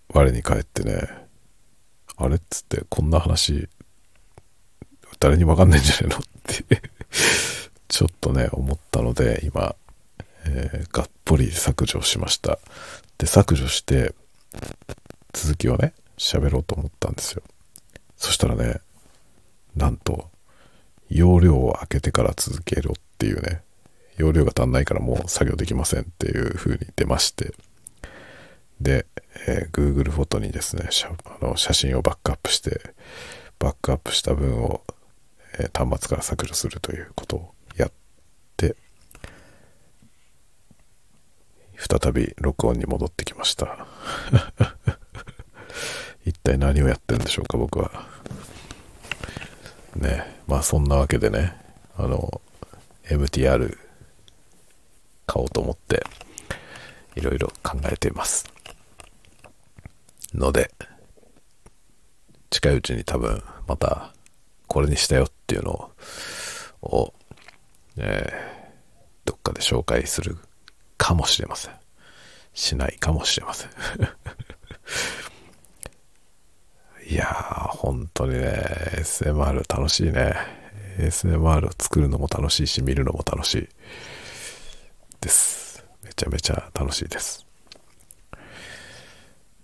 [0.08, 1.08] 我に返ってね、
[2.16, 3.68] あれっつって、こんな話、
[5.20, 6.82] 誰にわかんないんじゃないのって
[7.88, 9.74] ちょっとね、思ったので、今、
[10.46, 12.58] えー、がっぽり削除しました。
[13.18, 14.14] で、削除して、
[15.34, 17.42] 続きをね、喋ろうと思ったんですよ。
[18.16, 18.80] そしたらね、
[19.76, 20.30] なんと、
[21.10, 23.62] 容量を開けてから続けろっていうね、
[24.16, 27.52] 容量が足んないからもう作業できませんっていう風に出まして、
[28.80, 29.06] で、
[29.46, 30.88] えー、Google フォトにですね
[31.40, 32.94] あの写真をバックアップして、
[33.58, 34.82] バックアップした分を、
[35.58, 37.92] えー、端末から削除するということをやっ
[38.56, 38.76] て、
[41.76, 43.86] 再び録音に戻ってきました。
[46.24, 47.90] 一体何をやってるんでしょうか、僕は。
[49.96, 51.56] ね、まあそんなわけでね、
[51.96, 52.40] あの、
[53.08, 53.76] MTR
[55.26, 56.04] 買おうと思って、
[57.16, 58.46] いろいろ考えています。
[60.32, 60.70] ので、
[62.50, 64.12] 近いうちに多分また
[64.66, 65.90] これにしたよっていうの
[66.82, 67.12] を、
[67.96, 70.38] えー、どっかで紹介する
[70.96, 71.74] かもしれません。
[72.54, 73.70] しないかもしれません。
[77.14, 78.50] いやー、本当にね、
[78.96, 80.34] SMR 楽しいね。
[80.98, 83.68] SMR を作るのも楽しいし、見るのも楽しい
[85.20, 85.84] です。
[86.02, 87.46] めちゃめちゃ楽しいです。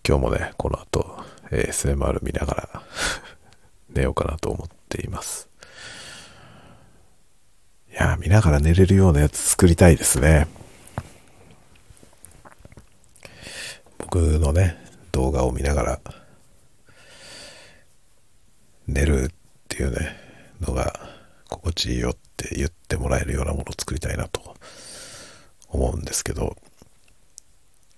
[0.06, 2.82] 今日もね、この後、ASMR 見ながら
[3.90, 5.48] 寝ようかなと思っています。
[7.90, 10.46] いや見ながら寝れるようなやつ作りたいですね。
[13.98, 14.76] 僕のね、
[15.10, 16.00] 動画を見ながら
[18.92, 19.28] 寝るっ
[19.68, 20.16] ていうね、
[20.60, 21.00] のが
[21.48, 24.54] 心地いいよって言ってもらえるようなものを作りたいなと
[25.68, 26.56] 思うんですけど、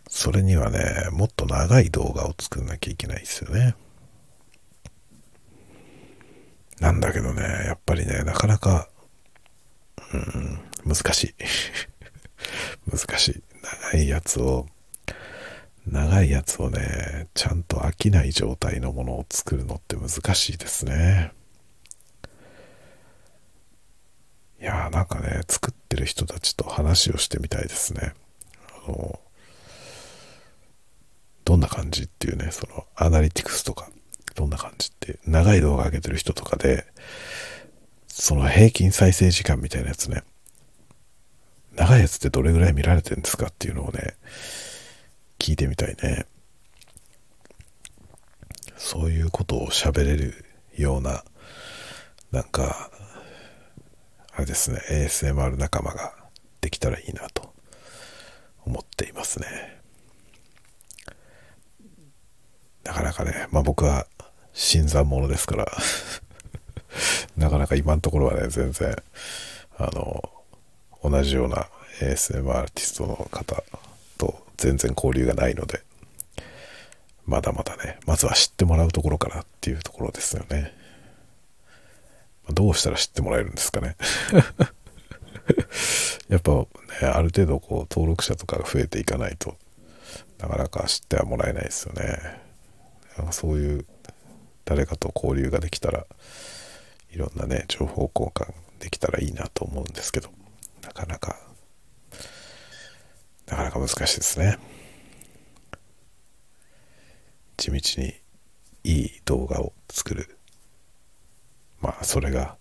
[0.08, 3.74] それにはね、もっと長い動画を作んなきゃいけないですよね。
[6.80, 8.88] なんだけどね、やっぱりね、なかなか、
[10.12, 11.34] うん、難しい。
[12.90, 13.42] 難しい。
[13.92, 14.66] 長いやつを、
[15.86, 21.32] 長いやつをね、ちゃんと飽きない状態のものを作るのって難しいですね。
[24.60, 28.14] いやーなんかね、作ってる人たちと話をしてみたいですね。
[28.86, 29.18] あの、
[31.44, 33.90] どんな感じっていうね、そのアナリティクスとか、
[34.36, 36.86] どんな感じって、長い動画上げてる人とかで、
[38.06, 40.22] その平均再生時間みたいなやつね、
[41.74, 44.14] 長いやつってどれぐらい見られてるんですかっていうのをね、
[45.42, 46.24] 聞いてみたいね。
[48.76, 50.44] そういうことを喋れる
[50.76, 51.24] ような、
[52.30, 52.92] なんか、
[54.32, 56.14] あれですね、ASMR 仲間が
[56.60, 57.52] できたらいいなと
[58.64, 59.80] 思っていますね。
[62.84, 64.06] なかなかね、まあ僕は
[64.52, 65.66] 新参者ですから
[67.36, 68.94] なかなか今のところはね、全然、
[69.76, 70.22] あの、
[71.02, 73.64] 同じような ASMR アーティストの方
[74.62, 75.82] 全然交流がないので、
[77.26, 80.72] まだまだね、まずは知ってもらうところからっていうところですよね。
[82.50, 83.96] どうしたら知ってもらえるんですかね。
[86.28, 86.66] やっぱね、
[87.02, 89.56] ある程度こう登録者とかが増えていかないと
[90.38, 92.40] なかなか知ってはもらえないですよね。
[93.32, 93.84] そういう
[94.64, 96.06] 誰かと交流ができたら
[97.10, 100.30] いろんなね情報交換できたらいいなと思うんですけど
[100.82, 101.36] なかなか
[103.52, 104.58] なかなか難しいですね。
[107.58, 108.14] 地道に
[108.82, 110.38] いい動画を作る。
[111.82, 112.56] まあそれが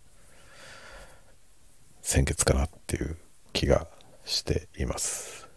[2.02, 3.16] 先決かなっていう
[3.54, 3.88] 気が
[4.26, 5.48] しています。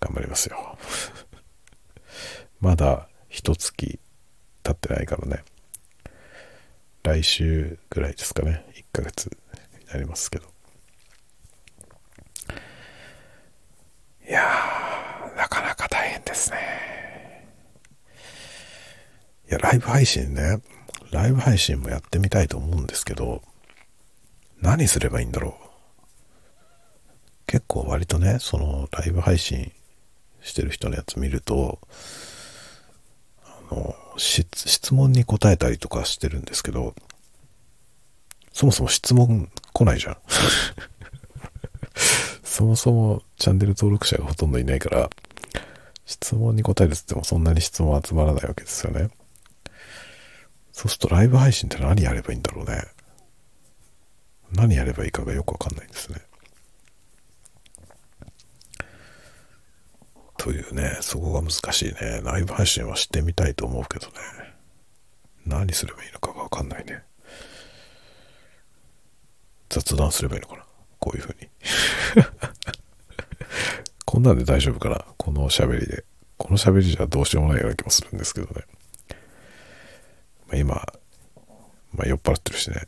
[0.00, 0.78] 頑張りますよ。
[2.60, 4.00] まだ一月
[4.62, 5.44] 経ってないからね。
[7.02, 8.64] 来週ぐらいですかね。
[8.72, 10.51] 1ヶ月になりますけど。
[14.32, 16.56] いやーなかなか大変ですね。
[19.46, 20.62] いやライブ配信ね
[21.10, 23.42] ライブ配信もやってみたいと思うんですけど
[24.62, 25.62] 何すればいいんだろう。
[27.46, 29.70] 結構割とねそのライブ配信
[30.40, 31.78] してる人のやつ見ると
[33.44, 36.94] あの質問に答えたりとかしてるんですけど
[38.50, 40.16] そもそも質問来ないじゃん。
[42.52, 45.08] そもそもチャンネル登録者がほとんどいないから
[46.04, 49.08] 質問に答えるっつってもそんなに質問集まらないわけですよね
[50.70, 52.82] そうするとライブ配信って何やればいいんだろうね
[54.52, 56.18] 何やればいいかがよくわかんないんですね。
[60.36, 62.20] というね、そこが難しいね。
[62.22, 64.12] ライブ配信はしてみたいと思うけどね。
[65.46, 67.02] 何すればいいのかがわかんないね。
[69.70, 70.64] 雑談すればいいのかな
[71.02, 71.48] こういうふうに。
[74.06, 75.04] こんなんで大丈夫かな？
[75.16, 76.04] この喋りで。
[76.38, 78.64] この喋りじゃどうしようもないような気もするんですけどね。
[80.46, 80.74] まあ、今、
[81.92, 82.86] まあ、酔っ払ってるしね。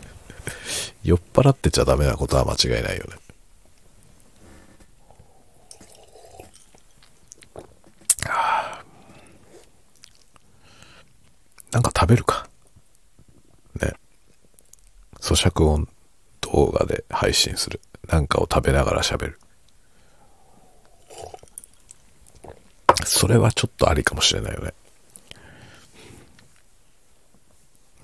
[1.04, 3.16] 酔っ払ってちゃダメなことは間違いないよね。
[11.70, 12.48] なんか食べるか？
[13.82, 13.92] ね。
[15.20, 15.86] 咀嚼音
[16.56, 17.80] 動画で配信する。
[18.08, 19.38] なんかを食べながら喋る。
[23.04, 24.72] それはちょっとありかもしれないよね。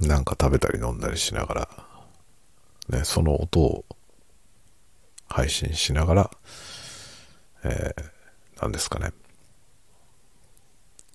[0.00, 1.68] なんか食べたり飲んだりしながら
[2.88, 3.84] ね、その音を
[5.28, 6.30] 配信しながら、
[7.64, 8.04] えー、
[8.60, 9.12] 何ですかね、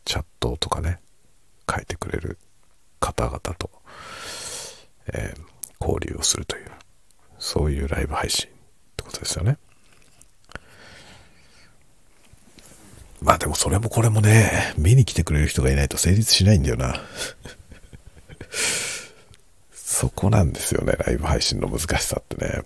[0.06, 1.00] チャットとかね、
[1.70, 2.40] 書いてくれる
[3.00, 3.70] 方々と、
[5.14, 6.72] えー、交流をするという、
[7.40, 8.50] そういうライブ配信っ
[8.96, 9.58] てことですよね。
[13.22, 17.02] まあでもそれもこれもね、見に来てくれる人がいないと成立しないんだよな。
[19.72, 22.62] そこなんですよね、ライブ配信の難しさってね。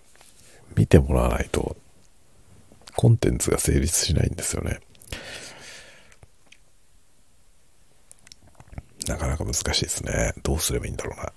[0.76, 1.76] 見てもらわないと、
[2.96, 4.80] コンテンツが成立しないんですよね。
[9.08, 10.34] なかなか難しいですね。
[10.44, 11.32] どうすればいいんだろうな。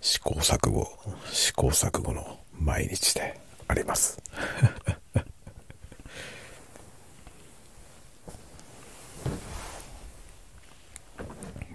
[0.00, 0.88] 試行錯誤、
[1.32, 4.20] 試行錯誤の毎日であります。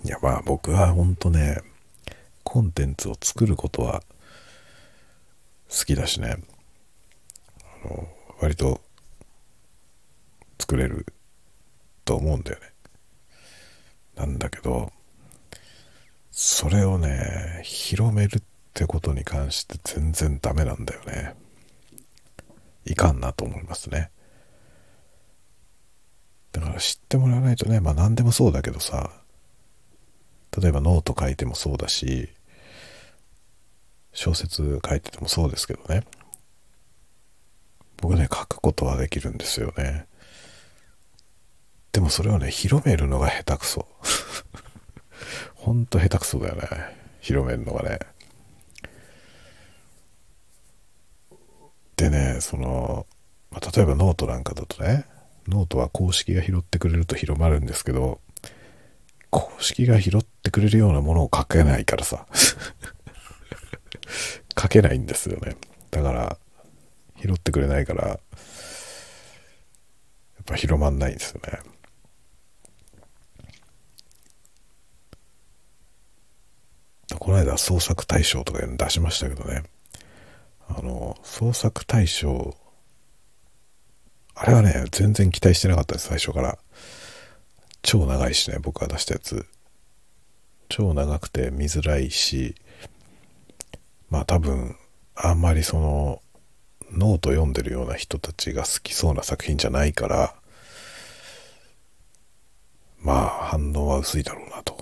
[0.04, 1.62] いやまあ僕は本当ね
[2.44, 4.04] コンテンツを作ることは
[5.70, 6.38] 好きだしね
[7.84, 8.08] あの
[8.42, 8.82] 割と
[10.60, 11.06] 作れる
[12.04, 12.74] と思うんだよね
[14.16, 14.92] なんだけど
[16.36, 18.42] それをね広めるっ
[18.74, 21.36] てことに関して全然ダメなんだよね。
[22.86, 24.10] いかんなと思いますね。
[26.52, 29.12] だから知ってもらわないとねまあ何でもそうだけどさ
[30.60, 32.30] 例えばノート書いてもそうだし
[34.12, 36.04] 小説書いててもそうですけどね
[37.98, 40.08] 僕ね書くことはできるんですよね。
[41.92, 43.88] でもそれをね広めるのが下手くそ。
[45.64, 46.68] ほんと下手くそだよね
[47.22, 48.00] 広めるのがね
[51.96, 53.06] でねその、
[53.52, 55.06] まあ、例えばノートなんかだとね
[55.48, 58.20] ノートは公式が拾ってくれると広まるんですけど
[59.30, 62.28] 公式が拾ってくれるようなものを書けないからさ
[64.60, 65.56] 書けないんですよね。
[65.92, 66.38] だから、
[67.22, 68.20] 拾ってくれないから、やっ
[70.46, 71.60] ぱ広まんないんですよね。
[77.24, 79.64] この間創作大賞とかいうの出しましたけどね。
[80.68, 82.54] あの、創作大賞
[84.36, 86.58] あれはね、全然期待してなかったです、最初から。
[87.82, 89.46] 超長いしね、僕が出したやつ。
[90.68, 92.56] 超長くて見づらいし、
[94.10, 94.76] まあ多分、
[95.16, 96.22] あんまりその、
[96.92, 100.36] ノート読んでるような人たちが好きそうな作品じゃないから、
[103.00, 104.73] まあ反応は薄いだろうなと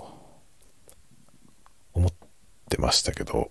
[2.82, 3.50] ましたけど、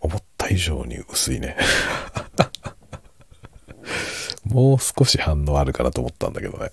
[0.00, 1.56] 思った以上に薄いね
[4.44, 6.70] もう少し反応あるかなと思ったんだけどね。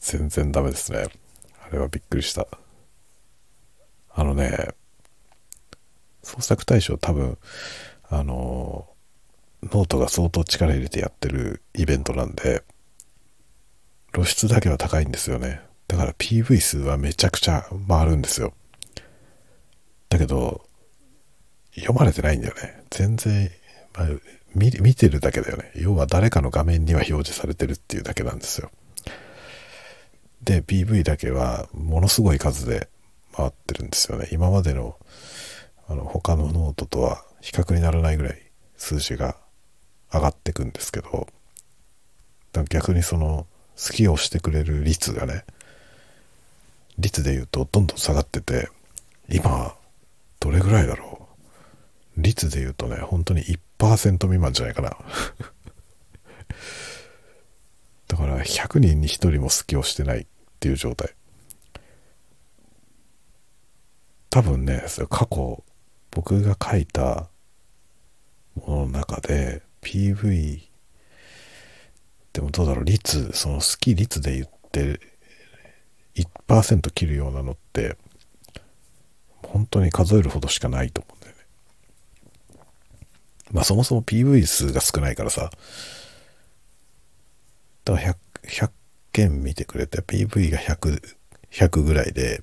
[0.00, 1.06] 全然ダメですね。
[1.66, 2.46] あれはびっくりした。
[4.10, 4.74] あのね、
[6.22, 7.38] 創作大賞多分、
[8.08, 8.88] あの、
[9.62, 12.64] ノートが相当力入れてやってるイベントなんで、
[14.12, 15.60] 露出だけは高いんですよね。
[15.88, 18.52] だから PV 数はめちゃくちゃ回るんですよ。
[20.14, 20.64] だけど、
[21.74, 22.84] 読まれてないんだよね。
[22.90, 23.50] 全然、
[23.96, 24.08] まあ、
[24.54, 25.72] 見見てるだけだよね。
[25.74, 28.70] 要は誰かの画面には表示されてるっていうだけなんですよ。
[30.42, 32.88] で、PV だけはものすごい数で
[33.34, 34.28] 回ってるんですよね。
[34.30, 34.96] 今までの
[35.88, 38.40] あの他のノートとは比較にならないぐらい
[38.76, 39.36] 数字が
[40.12, 41.26] 上がってくんですけど、
[42.70, 45.44] 逆にその好きをしてくれる率がね、
[46.98, 48.68] 率で言うとどんどん下がってて、
[49.28, 49.74] 今、
[50.44, 51.26] どれぐらいだろ
[52.18, 52.20] う？
[52.20, 53.40] 率で言うとね、本当に
[53.78, 54.90] 1%未満じゃないかな。
[58.08, 60.26] だから100人に1人も好きをしてないっ
[60.60, 61.14] ていう状態。
[64.28, 65.64] 多分ね、過去
[66.10, 67.30] 僕が書いた
[68.54, 70.60] ものの中で PV
[72.34, 75.00] でもどうだろう率その好き率で言って
[76.14, 77.96] 1%切るようなのって
[79.54, 81.42] 本当に数えるほどしかないと思うんだよね
[83.52, 85.50] まあそもそも PV 数が少ないからさ
[87.84, 88.70] だから 100, 100
[89.12, 91.00] 件見てくれて PV が100
[91.52, 92.42] 100ぐらいで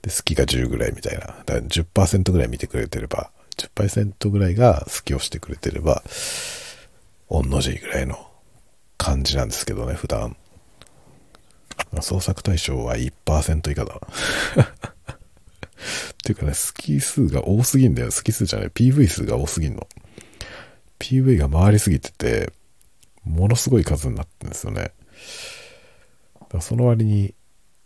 [0.00, 6.02] で好きが10ぐらいみたいなだから10%ぐらい見てくれてれば10%ぐらいが好きをしてくれてれば
[7.28, 8.32] 御の字ぐらいの
[9.02, 10.36] 感じなんですけどね、普段。
[12.00, 14.91] 創作対象は1%以下だな。
[16.12, 18.10] っていうかね、好き数が多すぎんだよ。
[18.10, 18.68] 好き数じゃない。
[18.68, 19.86] PV 数が多すぎんの。
[20.98, 22.52] PV が回りすぎてて、
[23.24, 24.92] ものすごい数になってるんですよね。
[26.40, 27.34] だからその割に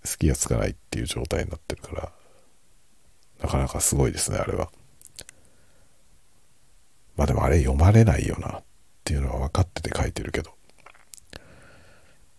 [0.04, 2.12] 好きがつかないっていう状態になってるから、
[3.42, 4.70] なかなかすごいですね、あれは。
[7.16, 8.64] まあでもあれ読まれないよなっ
[9.04, 10.52] ていうのは分かってて書いてるけど。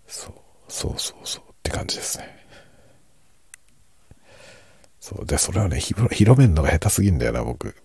[0.08, 0.34] そう
[0.70, 2.46] そうそうそうって感じですね
[5.08, 5.26] そう。
[5.26, 7.76] でそれはね広めるのが下手すぎんだよな僕。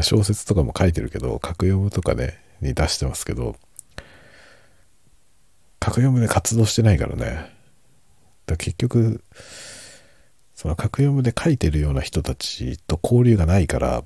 [0.00, 3.56] 小説とかも書いてるけど格読むとかねに出してますけど
[5.78, 7.52] 格読むで活動してないからね。
[8.46, 9.24] だ結局
[10.54, 14.04] その格読むで書いてるような人たちと交流がないから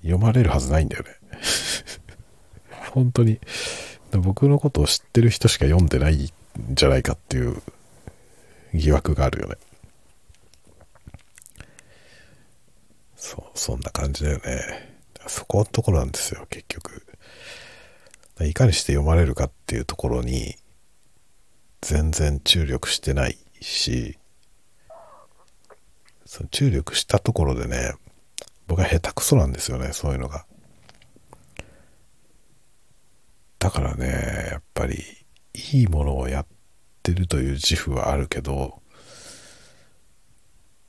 [0.00, 1.10] 読まれるはずないんだよね。
[2.90, 3.38] 本当に、
[4.12, 7.62] 僕のことを知ってる人しか読んでないんじゃないかっていう
[8.74, 9.56] 疑惑があるよね。
[13.16, 14.98] そう、そんな感じだよね。
[15.26, 17.06] そこのところなんですよ、結局。
[18.40, 20.56] いかにして読まれるかっていうところに
[21.80, 24.18] 全然注力してないし、
[26.24, 27.94] その注力したところでね、
[28.66, 30.46] 僕は下手くそなんですよね、そういうのが。
[33.58, 35.02] だからね、やっぱり
[35.72, 36.46] いいものをや
[37.12, 38.82] ってるという自負はあるけど、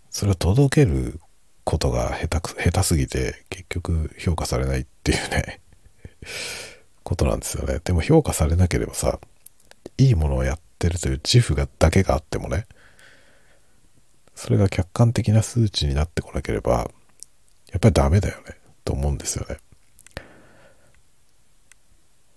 [0.09, 1.19] それを届ける
[1.63, 5.61] ことが下手く、下手すぎて結局評価されないっていうね
[7.03, 7.79] ことなんですよね。
[7.83, 9.19] でも評価されなければさ、
[9.97, 12.65] いいものをやってるという自負がだけがあってもね、
[14.35, 16.89] それが客観的な数値になってこなければ、
[17.71, 19.57] やっぱりダメだよね、と思うんですよね。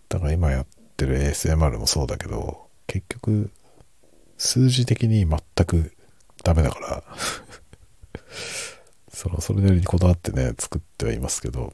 [0.08, 0.66] だから今やっ
[0.96, 3.50] てる ASMR もそうだけど、結局、
[4.38, 5.92] 数字的に全く
[6.42, 7.04] ダメだから。
[9.12, 11.72] その、それなりにこだわってね、作ってはいますけど、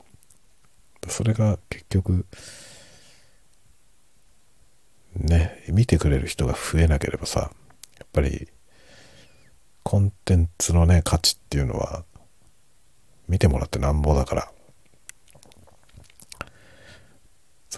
[1.08, 2.26] それが結局、
[5.14, 7.50] ね、見てくれる人が増えなければさ、
[7.98, 8.48] やっぱり、
[9.82, 12.04] コンテンツのね、価値っていうのは、
[13.28, 14.52] 見てもらってなんぼだから、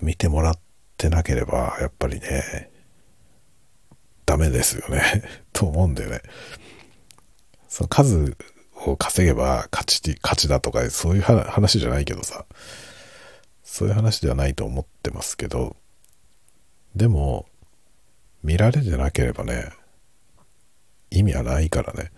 [0.03, 0.59] 見てもらっ
[0.97, 2.71] てなければ、やっぱりね、
[4.31, 5.25] ダメですよね。
[5.53, 6.23] と思うんだよね。
[7.69, 8.37] その数
[8.87, 12.47] を稼げば勝ち、勝ちだとか、そういう話じゃないけどさ、
[13.65, 15.77] そういう話ではないと思ってますけど、
[16.95, 17.47] でも、
[18.45, 19.71] 見られてなければね、
[21.11, 22.15] 意味はないからね、っ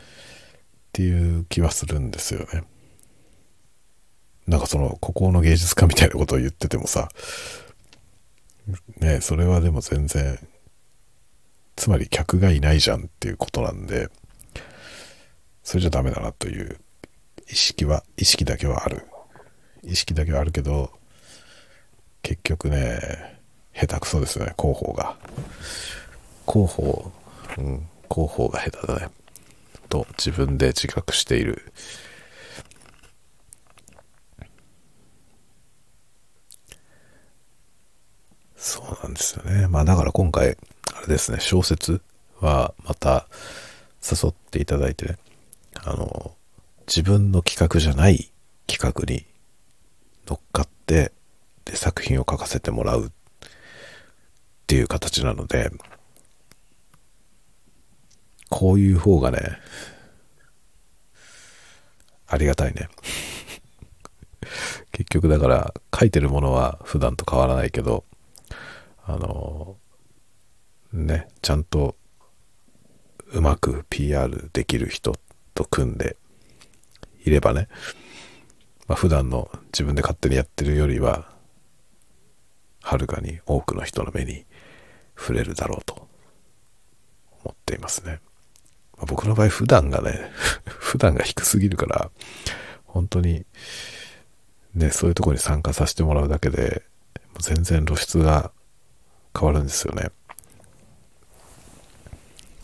[0.93, 2.65] ていう気はするんですよね。
[4.47, 7.09] なんかその、孤高の芸術家みたいなことを言っててもさ、
[8.99, 10.39] ね、それはでも全然、
[11.83, 14.09] つまり客がいないじゃんっていうことなんで、
[15.65, 16.79] それじゃダメだなという
[17.51, 19.05] 意識は、意識だけはある。
[19.83, 20.93] 意識だけはあるけど、
[22.23, 23.41] 結局ね、
[23.75, 25.17] 下手くそですね、広報が。
[26.49, 27.11] 広報、
[27.59, 29.09] うん、広報が下手だね。
[29.89, 31.73] と自分で自覚している。
[38.63, 39.67] そうなんですよね。
[39.67, 40.57] まあだから今回、
[40.95, 42.01] あれですね、小説
[42.41, 43.27] はまた
[44.01, 45.19] 誘っていただいてね、
[45.83, 46.31] あの、
[46.87, 48.31] 自分の企画じゃない
[48.69, 49.27] 企画に
[50.29, 51.11] 乗っかって、
[51.65, 53.11] で、作品を書かせてもらうっ
[54.69, 55.73] ていう形なので、
[58.49, 59.59] こういう方がね、
[62.29, 62.89] ありがたいね。
[64.93, 68.05] 結局だから書いてるものは普段と変わらないけど、
[69.05, 69.77] あの、
[70.93, 71.97] ね、ちゃんと
[73.33, 75.17] うまく PR できる人
[75.55, 76.17] と組んで
[77.25, 77.69] いればね、
[78.87, 81.31] まあ、普段の自分で勝手にやってるよりは、
[82.83, 84.45] はるかに多くの人の目に
[85.17, 86.09] 触れるだろうと
[87.45, 88.21] 思っていますね。
[88.97, 90.31] まあ、僕の場合普段がね、
[90.67, 92.11] 普段が低すぎるから、
[92.85, 93.47] 本当に、
[94.75, 96.83] ね、そういうとこに参加させてもらうだけで、
[97.39, 98.53] 全然露出が
[99.39, 100.11] 変わるんですよね。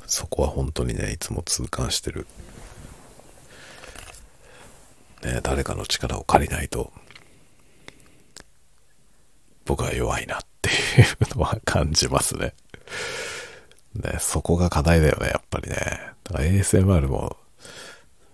[0.07, 2.27] そこは本当にね、いつも痛感してる。
[5.23, 6.93] ね、誰かの力を借りないと、
[9.64, 10.73] 僕は弱いなってい
[11.33, 12.55] うのは感じますね。
[13.95, 15.77] ね、そこが課題だよね、やっぱりね。
[16.25, 17.37] だから ASMR も、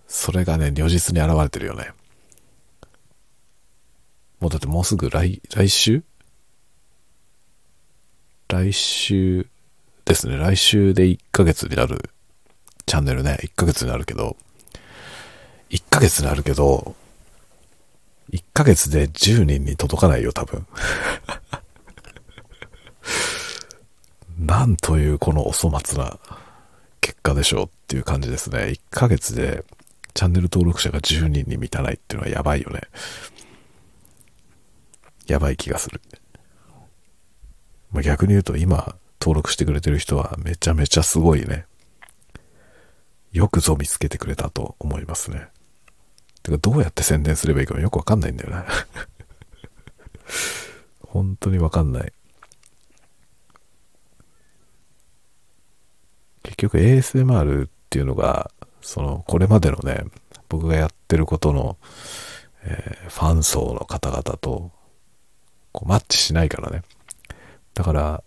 [0.07, 1.91] それがね、如実に現れてるよね。
[4.39, 6.03] もうだってもうすぐ来、来週
[8.55, 9.47] 来週
[10.05, 12.09] ですね、来週で1ヶ月になる
[12.85, 14.37] チャンネルね、1ヶ月になるけど、
[15.71, 16.95] 1ヶ月になるけど、
[18.31, 20.65] 1ヶ月で10人に届かないよ、多分。
[24.39, 26.17] なんというこのお粗末な
[27.01, 28.67] 結果でしょうっていう感じですね。
[28.67, 29.65] 1ヶ月で
[30.13, 32.83] チャンネル登録者が10人に満たないっていうのはやばいよね。
[35.27, 35.99] やばい気がする。
[37.95, 41.65] まあ、逆に言うと今登録してくれてる人はめちゃめちゃすごいね。
[43.31, 45.47] よくぞ見つけてくれたと思いますね。
[46.43, 48.65] てかどうやって宣伝すればいいかよくわかんないんだよな
[51.07, 52.11] 本当にわかんない。
[56.43, 60.03] 結局 ASMR っていうのが、その、これまでのね、
[60.49, 61.77] 僕がやってることの、
[62.63, 64.71] えー、ファン層の方々と、
[65.71, 66.83] こうマッチしないからね。
[67.75, 68.23] だから、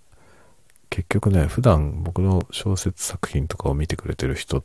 [0.90, 4.64] 結局ね、普段僕の小説作品とかを見てくれてる人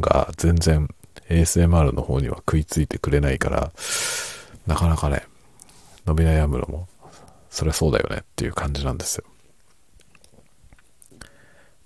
[0.00, 0.88] が全然
[1.28, 3.72] ASMR の方には食いついてくれないから、
[4.66, 5.22] なかなかね、
[6.04, 6.88] 伸び悩むのも、
[7.48, 9.24] そりゃそうだよねっていう感じなんですよ。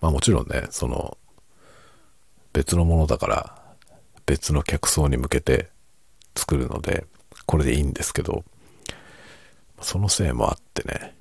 [0.00, 1.16] まあもちろんね、その、
[2.52, 3.62] 別のものだから、
[4.24, 5.68] 別の客層に向けて
[6.34, 7.06] 作るので、
[7.46, 8.42] これでいいんですけど、
[9.80, 11.14] そのせいもあってね、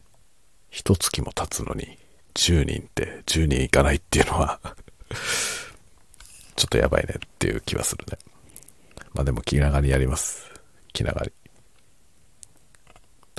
[0.71, 1.99] 一月も経つのに、
[2.33, 4.59] 10人って10人いかないっていうのは
[6.55, 8.17] ちょっとやばいねっていう気はするね。
[9.13, 10.49] まあでも気長にやります。
[10.93, 11.31] 気長に。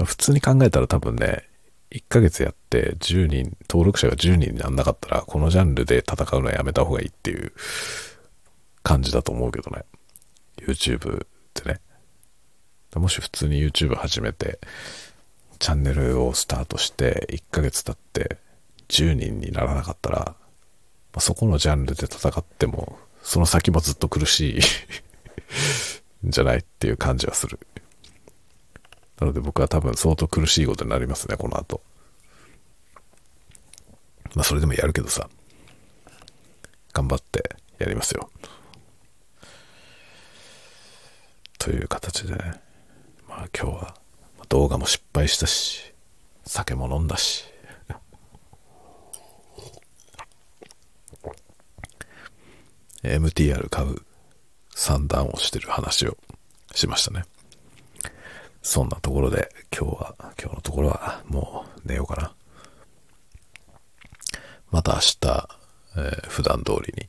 [0.05, 1.49] 普通に考えたら多分ね、
[1.91, 7.53] 1ヶ月やって10人、登録者が10人になんなかったら、このジャンルで戦うのはやめた方がいいっていう
[8.83, 9.85] 感じだと思うけどね。
[10.59, 11.81] YouTube ってね。
[12.95, 14.59] もし普通に YouTube 始めて、
[15.63, 18.39] チャンネルをスタートして1ヶ月経って
[18.89, 20.35] 10人にならなかったら、
[21.15, 27.61] まそこのジャンルで戦っても、その先もずっと苦しいん じゃないっていう感じはする。
[29.21, 31.81] なので僕は多分相当苦しいことになりますね、この後。
[34.35, 35.31] まあそれでもやるけどさ、
[36.93, 38.33] 頑張ってやりますよ。
[41.57, 42.61] という形でね、
[43.29, 44.02] まあ今日は
[44.53, 45.95] 動画も失敗したし、
[46.45, 47.47] 酒も飲んだし、
[53.03, 53.97] MTR 買う
[54.75, 56.19] 三段をしてる話を
[56.75, 57.25] しましたね。
[58.61, 62.35] そんなところで今日は、今日のところはもう寝ようかな。
[64.71, 65.49] また明日、
[65.97, 67.09] えー、普段通りに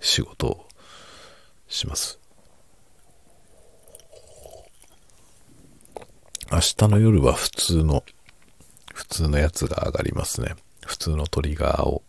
[0.00, 0.66] 仕事を
[1.68, 2.19] します。
[6.52, 8.02] 明日の夜は普通の、
[8.92, 10.56] 普通のやつが上がりますね。
[10.84, 12.02] 普通のトリガーを、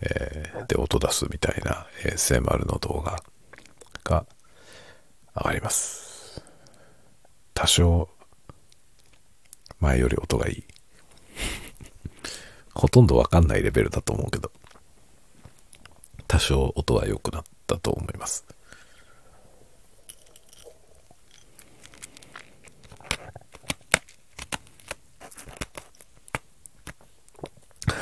[0.00, 3.22] えー、で音出すみたいな ASMR の動画
[4.02, 4.24] が
[5.36, 6.42] 上がります。
[7.52, 8.08] 多少、
[9.78, 10.64] 前より音がいい。
[12.74, 14.50] ほとんどわかんないレベルだと思うけど、
[16.26, 18.46] 多少音は良くなったと思います。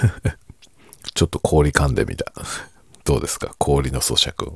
[1.15, 2.33] ちょっと氷噛んでみた。
[3.05, 3.55] どうですか？
[3.59, 4.53] 氷の咀嚼。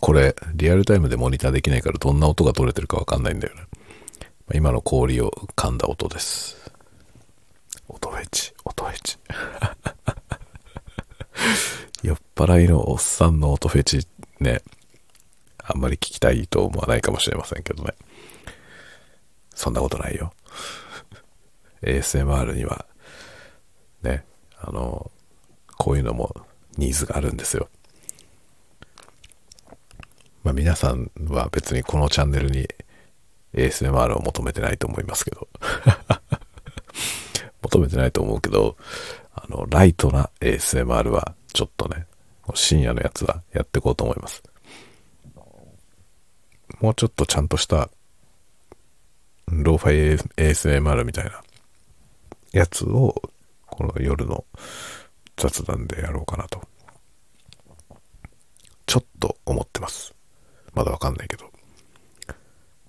[0.00, 3.62] これ、リアルタイムでモニターできないからどんな音が取れてるかわかんないんだよね。
[4.54, 6.70] 今の氷を噛んだ音です。
[7.88, 9.18] 音フェチ、音フェチ。
[12.02, 14.06] 酔っ払いのおっさんの音フェチ
[14.40, 14.62] ね、
[15.58, 17.94] あんまり聞きたいと思わないかもしれませんけどね。
[19.54, 20.32] そんなことないよ。
[21.82, 22.86] ASMR には、
[24.02, 24.24] ね、
[24.60, 25.10] あの、
[25.76, 26.34] こういうのも
[26.76, 27.68] ニーズがあるんですよ。
[30.42, 32.68] まあ皆さんは別にこのチャンネルに
[33.54, 35.48] ASMR を求めてないと思いますけど
[37.62, 38.76] 求めてないと思うけど、
[39.34, 42.06] あの、ライトな ASMR はちょっとね、
[42.54, 44.42] 深夜のやつはやっていこうと思います。
[46.80, 47.88] もうちょっとちゃんとした、
[49.48, 51.42] ローファイ ASMR みたいな
[52.52, 53.22] やつを、
[53.66, 54.44] この夜の
[55.36, 56.60] 雑談でやろうかなと、
[58.86, 60.14] ちょっと思ってます。
[60.74, 61.50] まだわかんないけど。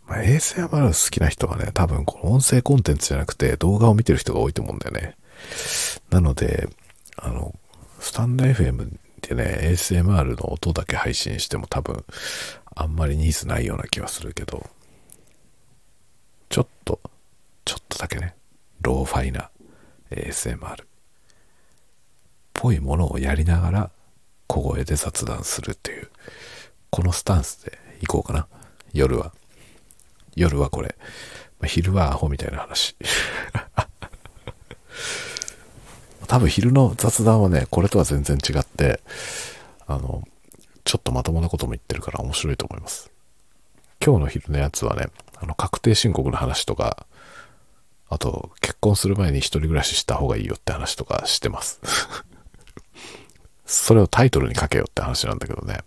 [0.08, 5.16] まあ、ASMR 好きな人はね、多分この音声コンテンツじゃなくて動画を見てる人が多いと思うんだよね。
[6.10, 6.70] なので、
[7.18, 7.53] あの、
[7.99, 8.97] スタンド FM
[9.28, 12.03] でね、ASMR の音だけ配信しても多分、
[12.76, 14.69] あんまりニーズないような気はするけど、
[16.49, 16.99] ちょっと、
[17.63, 18.36] ちょっとだけね、
[18.82, 19.49] ローファイな
[20.11, 20.86] ASMR っ
[22.53, 23.91] ぽいものをやりながら
[24.47, 26.09] 小声で雑談するっていう、
[26.89, 28.47] このスタンスでいこうかな。
[28.93, 29.34] 夜は。
[30.36, 30.95] 夜はこれ。
[31.59, 32.95] まあ、昼はアホみたいな話。
[36.26, 39.01] 多分昼の雑談はね、これとは全然違って、
[39.88, 40.23] あの、
[40.84, 43.11] ちょっとまともなことも言ってるから面白いと思います。
[44.03, 47.07] 今日の昼のやつはね、あの、確定申告の話とか、
[48.07, 51.82] あと、結婚する前に一人暮らしした方がいいよって話とかしてます。
[53.65, 55.80] それをタイトルに書けよって話なんだけどね。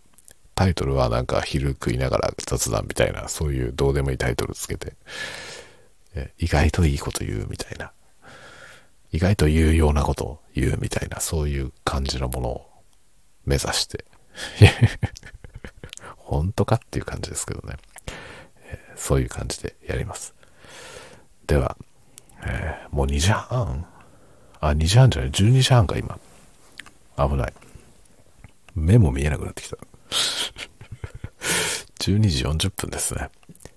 [0.56, 4.94] タイトルはなんか昼食いながら雑談みたいな、そういうどうでもいいタイトルつけて、
[6.38, 7.92] 意外といいこと言うみたいな
[9.12, 12.70] 意外と有用なことを言うみたいな、そういう感じのものを
[13.44, 14.04] 目指して、
[16.16, 17.76] 本当かっていう感じですけどね、
[18.64, 20.34] えー、そういう感じでやります。
[21.46, 21.76] では、
[22.42, 23.86] えー、もう2時半？
[24.60, 26.18] あ、2時半じゃない、12時半か今。
[27.16, 27.52] 危ない。
[28.74, 29.76] 目も見えなくなってきた。
[32.00, 33.30] 12時40分ですね。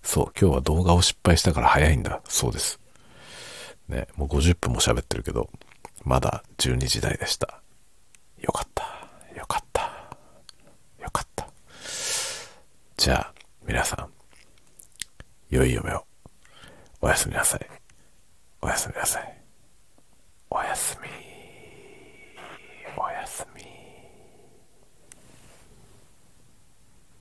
[0.03, 2.21] そう、今日は動画を失敗したから早いんだ。
[2.27, 2.80] そうです。
[3.91, 5.49] ね、もう50分も喋ってるけど、
[6.03, 7.61] まだ12時台でした。
[8.39, 8.83] よかった。
[9.37, 9.81] よかった。
[11.03, 11.47] よかった。
[12.97, 13.33] じゃあ、
[13.67, 14.09] 皆さん、
[15.49, 16.05] 良い夢を。
[17.01, 17.67] おやすみなさい。
[18.61, 19.41] おやすみなさい。
[20.49, 21.09] おやすみ。
[22.97, 23.50] おやすみ。